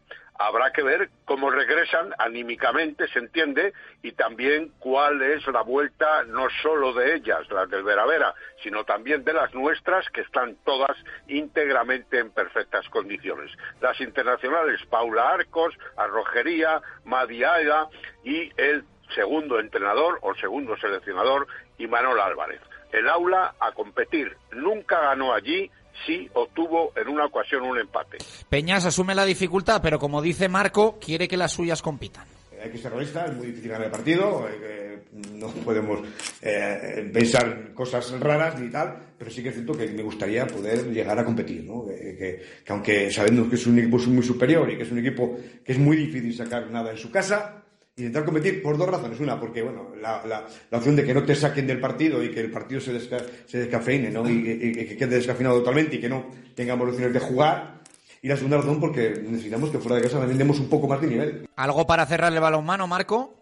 [0.48, 6.48] Habrá que ver cómo regresan anímicamente, se entiende, y también cuál es la vuelta no
[6.64, 8.34] solo de ellas, las del Veravera,
[8.64, 13.52] sino también de las nuestras, que están todas íntegramente en perfectas condiciones.
[13.82, 17.88] Las internacionales, Paula Arcos, Arrojería, Madiaga
[18.24, 18.84] y el
[19.14, 22.62] segundo entrenador o segundo seleccionador, Imanol Álvarez.
[22.92, 24.36] El aula a competir.
[24.52, 25.70] Nunca ganó allí,
[26.06, 28.18] sí obtuvo en una ocasión un empate.
[28.50, 32.26] Peñas asume la dificultad, pero como dice Marco, quiere que las suyas compitan.
[32.64, 36.00] Hay que ser realistas, es muy difícil ganar el partido, eh, no podemos
[36.44, 40.86] eh, pensar cosas raras ni tal, pero sí que es cierto que me gustaría poder
[40.92, 41.86] llegar a competir, ¿no?
[41.88, 45.00] Que, que- que aunque sabemos que es un equipo muy superior y que es un
[45.00, 47.64] equipo que es muy difícil sacar nada en su casa,
[47.98, 49.20] intentar competir por dos razones.
[49.20, 52.32] Una, porque bueno, la, la, la opción de que no te saquen del partido y
[52.32, 54.28] que el partido se, desca, se descafeine, ¿no?
[54.30, 56.26] Y, que- y que quede descafeinado totalmente y que no
[56.56, 57.82] tengamos opciones de jugar.
[58.24, 61.02] Y la segunda razón, porque necesitamos que fuera de casa también demos un poco más
[61.02, 61.50] de nivel.
[61.56, 63.34] ¿Algo para cerrar el balonmano, Marco?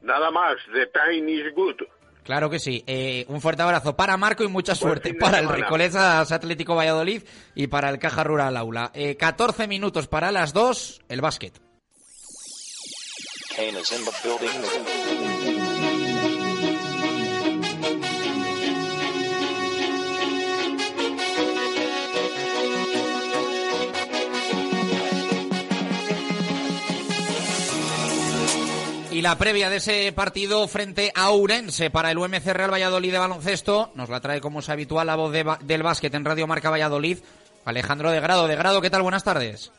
[0.00, 1.76] Nada más, the time is good.
[2.24, 2.82] Claro que sí.
[2.86, 5.64] Eh, un fuerte abrazo para Marco y mucha suerte para el semana.
[5.64, 7.22] Recoletas Atlético Valladolid
[7.54, 8.90] y para el Caja Rural Aula.
[8.94, 11.60] Eh, 14 minutos para las dos, el básquet.
[29.12, 33.18] Y la previa de ese partido frente a Urense para el UMC Real Valladolid de
[33.18, 37.18] baloncesto nos la trae como es habitual la voz del básquet en Radio Marca Valladolid,
[37.64, 38.48] Alejandro de Grado.
[38.48, 39.02] De Grado, ¿qué tal?
[39.02, 39.70] Buenas tardes.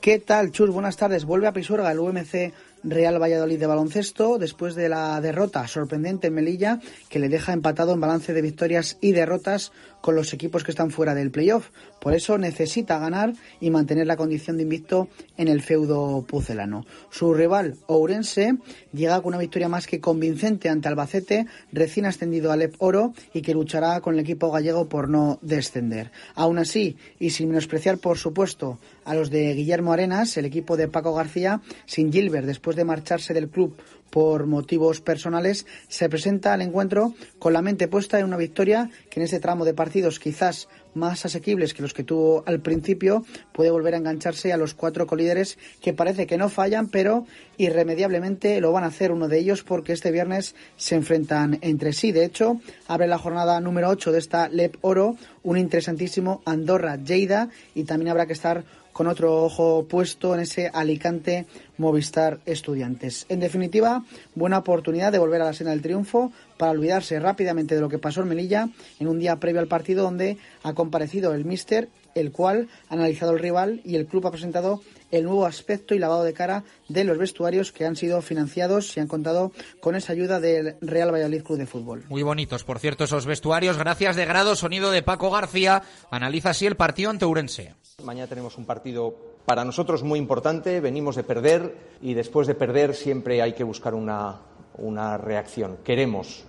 [0.00, 0.70] ¿Qué tal, Chus?
[0.70, 1.24] Buenas tardes.
[1.24, 2.52] Vuelve a Pisuerga el UMC
[2.84, 7.92] Real Valladolid de baloncesto después de la derrota sorprendente en Melilla que le deja empatado
[7.92, 9.72] en balance de victorias y derrotas
[10.02, 11.70] con los equipos que están fuera del playoff.
[11.98, 16.84] Por eso necesita ganar y mantener la condición de invicto en el feudo pucelano.
[17.10, 18.56] Su rival, Ourense,
[18.92, 23.40] llega con una victoria más que convincente ante Albacete, recién ascendido a Lep Oro y
[23.40, 26.10] que luchará con el equipo gallego por no descender.
[26.34, 30.88] Aún así, y sin menospreciar, por supuesto, a los de Guillermo Arenas, el equipo de
[30.88, 33.76] Paco García, sin Gilbert, después de marcharse del club
[34.12, 39.20] por motivos personales, se presenta al encuentro con la mente puesta en una victoria que
[39.20, 43.70] en ese tramo de partidos quizás más asequibles que los que tuvo al principio, puede
[43.70, 47.24] volver a engancharse a los cuatro colíderes que parece que no fallan, pero
[47.56, 52.12] irremediablemente lo van a hacer uno de ellos porque este viernes se enfrentan entre sí.
[52.12, 57.48] De hecho, abre la jornada número 8 de esta LEP Oro un interesantísimo Andorra Lleida
[57.74, 61.46] y también habrá que estar con otro ojo puesto en ese Alicante
[61.78, 63.26] Movistar Estudiantes.
[63.28, 67.80] En definitiva, buena oportunidad de volver a la senda del triunfo para olvidarse rápidamente de
[67.80, 68.68] lo que pasó en Melilla
[69.00, 73.32] en un día previo al partido donde ha comparecido el míster, el cual ha analizado
[73.32, 74.80] el rival y el club ha presentado
[75.12, 79.00] el nuevo aspecto y lavado de cara de los vestuarios que han sido financiados y
[79.00, 82.04] han contado con esa ayuda del Real Valladolid Club de Fútbol.
[82.08, 83.78] Muy bonitos, por cierto, esos vestuarios.
[83.78, 85.82] Gracias de Grado, sonido de Paco García.
[86.10, 87.74] Analiza así el partido ante Ourense.
[88.02, 90.80] Mañana tenemos un partido para nosotros muy importante.
[90.80, 94.40] Venimos de perder y después de perder siempre hay que buscar una,
[94.78, 95.78] una reacción.
[95.84, 96.44] Queremos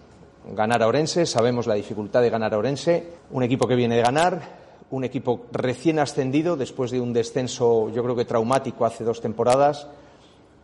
[0.52, 3.04] ganar a Orense, sabemos la dificultad de ganar a Orense.
[3.32, 4.63] Un equipo que viene de ganar,
[4.94, 9.88] un equipo recién ascendido después de un descenso, yo creo que traumático hace dos temporadas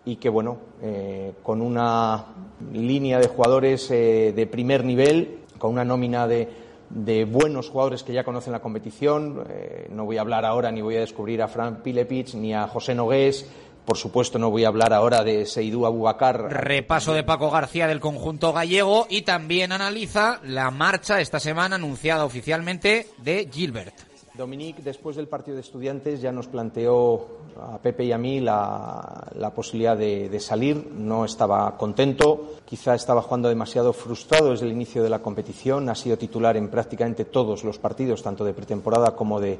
[0.05, 2.25] y que, bueno, eh, con una
[2.71, 6.47] línea de jugadores eh, de primer nivel, con una nómina de,
[6.91, 9.45] de buenos jugadores que ya conocen la competición.
[9.49, 12.67] Eh, no voy a hablar ahora ni voy a descubrir a Fran Pilepic ni a
[12.67, 13.49] José Nogués.
[13.83, 16.53] Por supuesto, no voy a hablar ahora de Seidú Abubakar.
[16.53, 22.25] Repaso de Paco García del conjunto gallego y también analiza la marcha esta semana anunciada
[22.25, 24.08] oficialmente de Gilbert.
[24.39, 27.27] Dominique, después del partido de estudiantes, ya nos planteó
[27.61, 30.91] a Pepe y a mí la, la posibilidad de, de, salir.
[30.93, 35.89] No estaba contento, quizá estaba jugando demasiado frustrado desde el inicio de la competición.
[35.89, 39.59] Ha sido titular en prácticamente todos los partidos, tanto de pretemporada como de,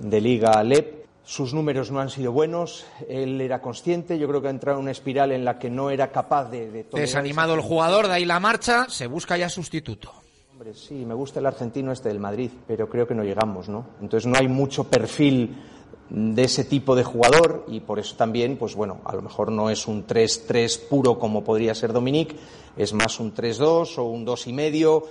[0.00, 1.04] de Liga LEP.
[1.22, 4.84] Sus números no han sido buenos, él era consciente, yo creo que ha entrado en
[4.84, 6.70] una espiral en la que no era capaz de...
[6.70, 10.23] de Desanimado el jugador, de ahí la marcha, se busca ya sustituto.
[10.72, 13.86] Sí, me gusta el argentino este del Madrid, pero creo que no llegamos, ¿no?
[14.00, 15.56] Entonces no hay mucho perfil
[16.08, 19.68] de ese tipo de jugador y por eso también, pues bueno, a lo mejor no
[19.68, 22.34] es un 3-3 puro como podría ser Dominic,
[22.76, 25.04] es más un 3-2 o un 2 y medio.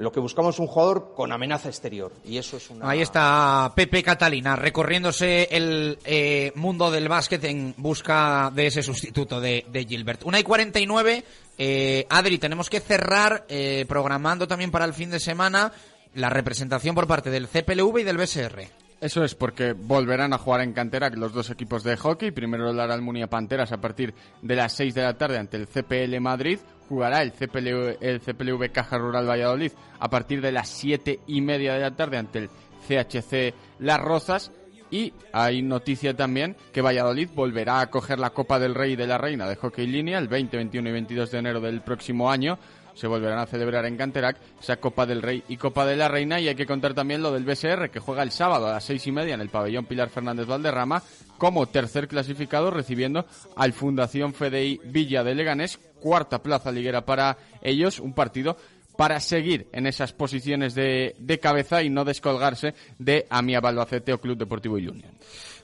[0.00, 2.88] Lo que buscamos es un jugador con amenaza exterior y eso es una...
[2.88, 9.40] Ahí está Pepe Catalina recorriéndose el eh, mundo del básquet en busca de ese sustituto
[9.40, 10.24] de, de Gilbert.
[10.24, 11.24] Una y 49,
[11.58, 15.70] eh, Adri, tenemos que cerrar eh, programando también para el fin de semana
[16.14, 18.68] la representación por parte del CPLV y del BSR.
[19.00, 22.30] Eso es porque volverán a jugar en cantera los dos equipos de hockey.
[22.32, 26.20] Primero la Almunia Panteras a partir de las 6 de la tarde ante el CPL
[26.20, 26.58] Madrid.
[26.90, 29.70] Jugará el CPLV, el CPLV Caja Rural Valladolid
[30.00, 32.50] a partir de las 7 y media de la tarde ante el
[32.88, 34.50] CHC Las Rozas.
[34.90, 39.06] Y hay noticia también que Valladolid volverá a coger la Copa del Rey y de
[39.06, 42.58] la Reina de Hockey Línea el 20, 21 y 22 de enero del próximo año
[42.94, 46.40] se volverán a celebrar en Canterac esa Copa del Rey y Copa de la Reina
[46.40, 49.06] y hay que contar también lo del BSR que juega el sábado a las seis
[49.06, 51.02] y media en el pabellón Pilar Fernández Valderrama
[51.38, 53.26] como tercer clasificado recibiendo
[53.56, 58.56] al Fundación FDI Villa de Leganés cuarta plaza liguera para ellos un partido
[58.96, 64.20] para seguir en esas posiciones de, de cabeza y no descolgarse de Amia Balbacete o
[64.20, 65.12] Club Deportivo y Unión.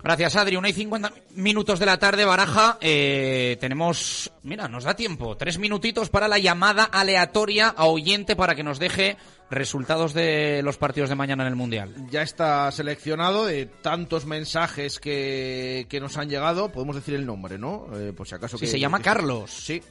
[0.02, 0.56] Gracias, Adri.
[0.56, 2.78] Una y 50 minutos de la tarde, Baraja.
[2.80, 5.36] Eh, tenemos, mira, nos da tiempo.
[5.36, 9.16] Tres minutitos para la llamada aleatoria a oyente para que nos deje
[9.50, 11.94] resultados de los partidos de mañana en el Mundial.
[12.10, 16.70] Ya está seleccionado de tantos mensajes que, que nos han llegado.
[16.70, 17.86] Podemos decir el nombre, ¿no?
[17.94, 18.58] Eh, por si acaso.
[18.58, 19.50] Sí, que, se llama que, Carlos.
[19.50, 19.82] Sí.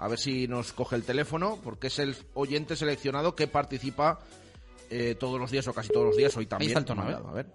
[0.00, 4.18] A ver si nos coge el teléfono, porque es el oyente seleccionado que participa
[4.88, 6.34] eh, todos los días o casi todos los días.
[6.38, 6.70] Hoy también.
[6.70, 7.46] Ahí está el tono, A ver.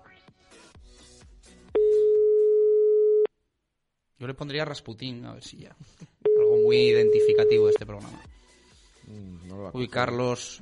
[4.19, 5.75] Yo le pondría Rasputín, a ver si ya.
[6.39, 8.21] Algo muy identificativo de este programa.
[9.07, 10.61] Mm, no Uy, Carlos.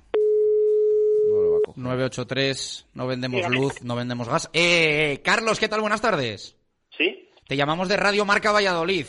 [1.27, 1.83] No lo va a coger.
[1.83, 3.55] 983, no vendemos Dígame.
[3.57, 4.49] luz, no vendemos gas.
[4.53, 5.81] Eh, Carlos, ¿qué tal?
[5.81, 6.55] Buenas tardes.
[6.97, 7.29] ¿Sí?
[7.45, 9.05] Te llamamos de Radio Marca Valladolid.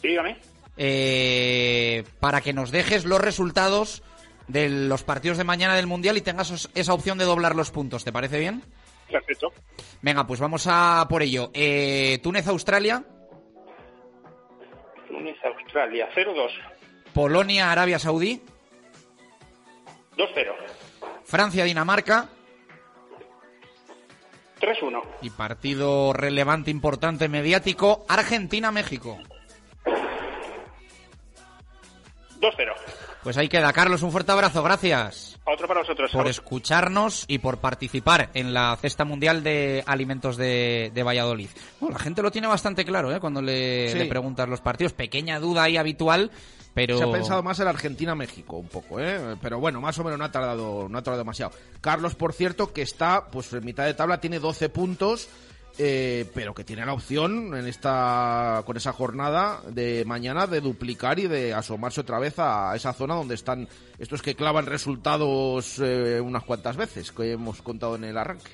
[0.00, 0.53] Sí, dígame.
[0.76, 4.02] Eh, para que nos dejes los resultados
[4.48, 8.04] de los partidos de mañana del Mundial y tengas esa opción de doblar los puntos.
[8.04, 8.62] ¿Te parece bien?
[9.10, 9.52] Perfecto.
[10.02, 11.50] Venga, pues vamos a por ello.
[11.54, 13.04] Eh, Túnez-Australia,
[15.08, 16.50] Túnez, Australia, 0-2.
[17.12, 18.42] Polonia-Arabia Saudí,
[20.16, 20.52] 2-0.
[21.24, 22.28] Francia-Dinamarca
[24.60, 25.02] 3-1.
[25.22, 29.18] y partido relevante, importante, mediático, Argentina-México.
[32.44, 32.72] 2-0.
[33.22, 33.72] Pues ahí queda.
[33.72, 34.62] Carlos, un fuerte abrazo.
[34.62, 35.38] Gracias.
[35.46, 36.10] Otro para vosotros.
[36.12, 41.48] por escucharnos y por participar en la cesta mundial de alimentos de, de Valladolid.
[41.80, 43.20] Bueno, la gente lo tiene bastante claro ¿eh?
[43.20, 43.98] cuando le, Sí.
[43.98, 44.92] le preguntas los partidos.
[44.94, 46.30] Pequeña duda ahí habitual,
[46.72, 46.96] pero...
[46.98, 49.36] Se ha pensado más en Argentina-México un poco, ¿eh?
[49.42, 51.52] Pero bueno, más o menos no ha tardado, no ha tardado demasiado.
[51.80, 55.28] Carlos, por cierto, que está pues en mitad de tabla, tiene 12 puntos,
[55.78, 61.18] eh, pero que tiene la opción en esta con esa jornada de mañana de duplicar
[61.18, 63.68] y de asomarse otra vez a esa zona donde están
[63.98, 68.50] estos que clavan resultados eh, unas cuantas veces que hemos contado en el arranque.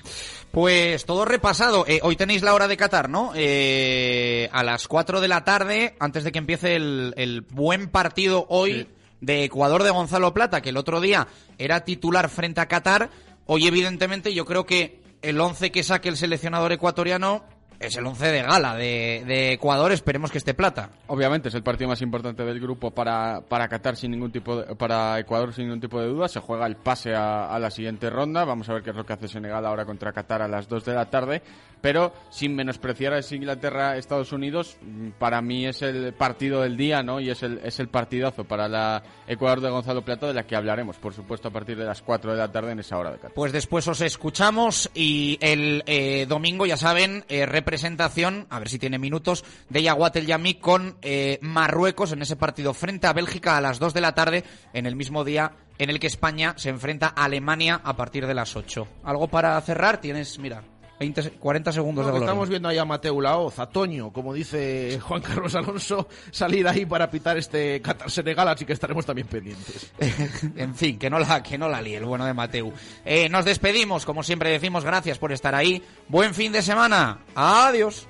[0.51, 1.85] Pues todo repasado.
[1.87, 3.31] Eh, hoy tenéis la hora de Qatar, ¿no?
[3.35, 8.45] Eh, a las 4 de la tarde, antes de que empiece el, el buen partido
[8.49, 8.87] hoy
[9.21, 13.09] de Ecuador de Gonzalo Plata, que el otro día era titular frente a Qatar.
[13.45, 17.43] Hoy, evidentemente, yo creo que el 11 que saque el seleccionador ecuatoriano
[17.81, 19.91] es el 11 de gala de, de Ecuador.
[19.91, 20.89] Esperemos que esté Plata.
[21.07, 24.75] Obviamente es el partido más importante del grupo para, para Qatar sin ningún tipo de-
[24.75, 26.27] para Ecuador sin ningún tipo de duda.
[26.27, 28.45] Se juega el pase a, a la siguiente ronda.
[28.45, 30.85] Vamos a ver qué es lo que hace Senegal ahora contra Qatar a las 2
[30.85, 31.41] de la tarde.
[31.81, 37.01] Pero sin menospreciar a ese Inglaterra-Estados Unidos, mm, para mí es el partido del día,
[37.01, 37.19] ¿no?
[37.19, 40.55] Y es el, es el partidazo para la Ecuador de Gonzalo Plata, de la que
[40.55, 43.15] hablaremos, por supuesto, a partir de las 4 de la tarde en esa hora de
[43.17, 43.31] Qatar.
[43.33, 48.79] Pues después os escuchamos y el eh, domingo, ya saben, eh, representación, a ver si
[48.79, 53.61] tiene minutos, de Yaguatel Yamí con eh, Marruecos en ese partido frente a Bélgica a
[53.61, 54.43] las 2 de la tarde,
[54.73, 58.33] en el mismo día en el que España se enfrenta a Alemania a partir de
[58.33, 58.87] las 8.
[59.05, 60.01] ¿Algo para cerrar?
[60.01, 60.65] Tienes, mira,
[61.01, 64.35] 20, se- 40 segundos No, de estamos viendo ahí a Mateo Laoz, a Toño, como
[64.35, 69.91] dice Juan Carlos Alonso, salir ahí para pitar este Qatar-Senegal, así que estaremos también pendientes.
[70.55, 72.71] en fin, que no la, que no la líe el bueno de Mateu.
[73.03, 75.81] Eh, nos despedimos, como siempre decimos, gracias por estar ahí.
[76.07, 77.21] Buen fin de semana.
[77.33, 78.07] Adiós.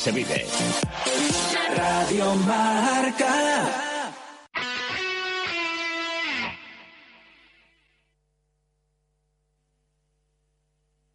[0.00, 0.46] Se vive.
[1.76, 2.89] Radio Marca.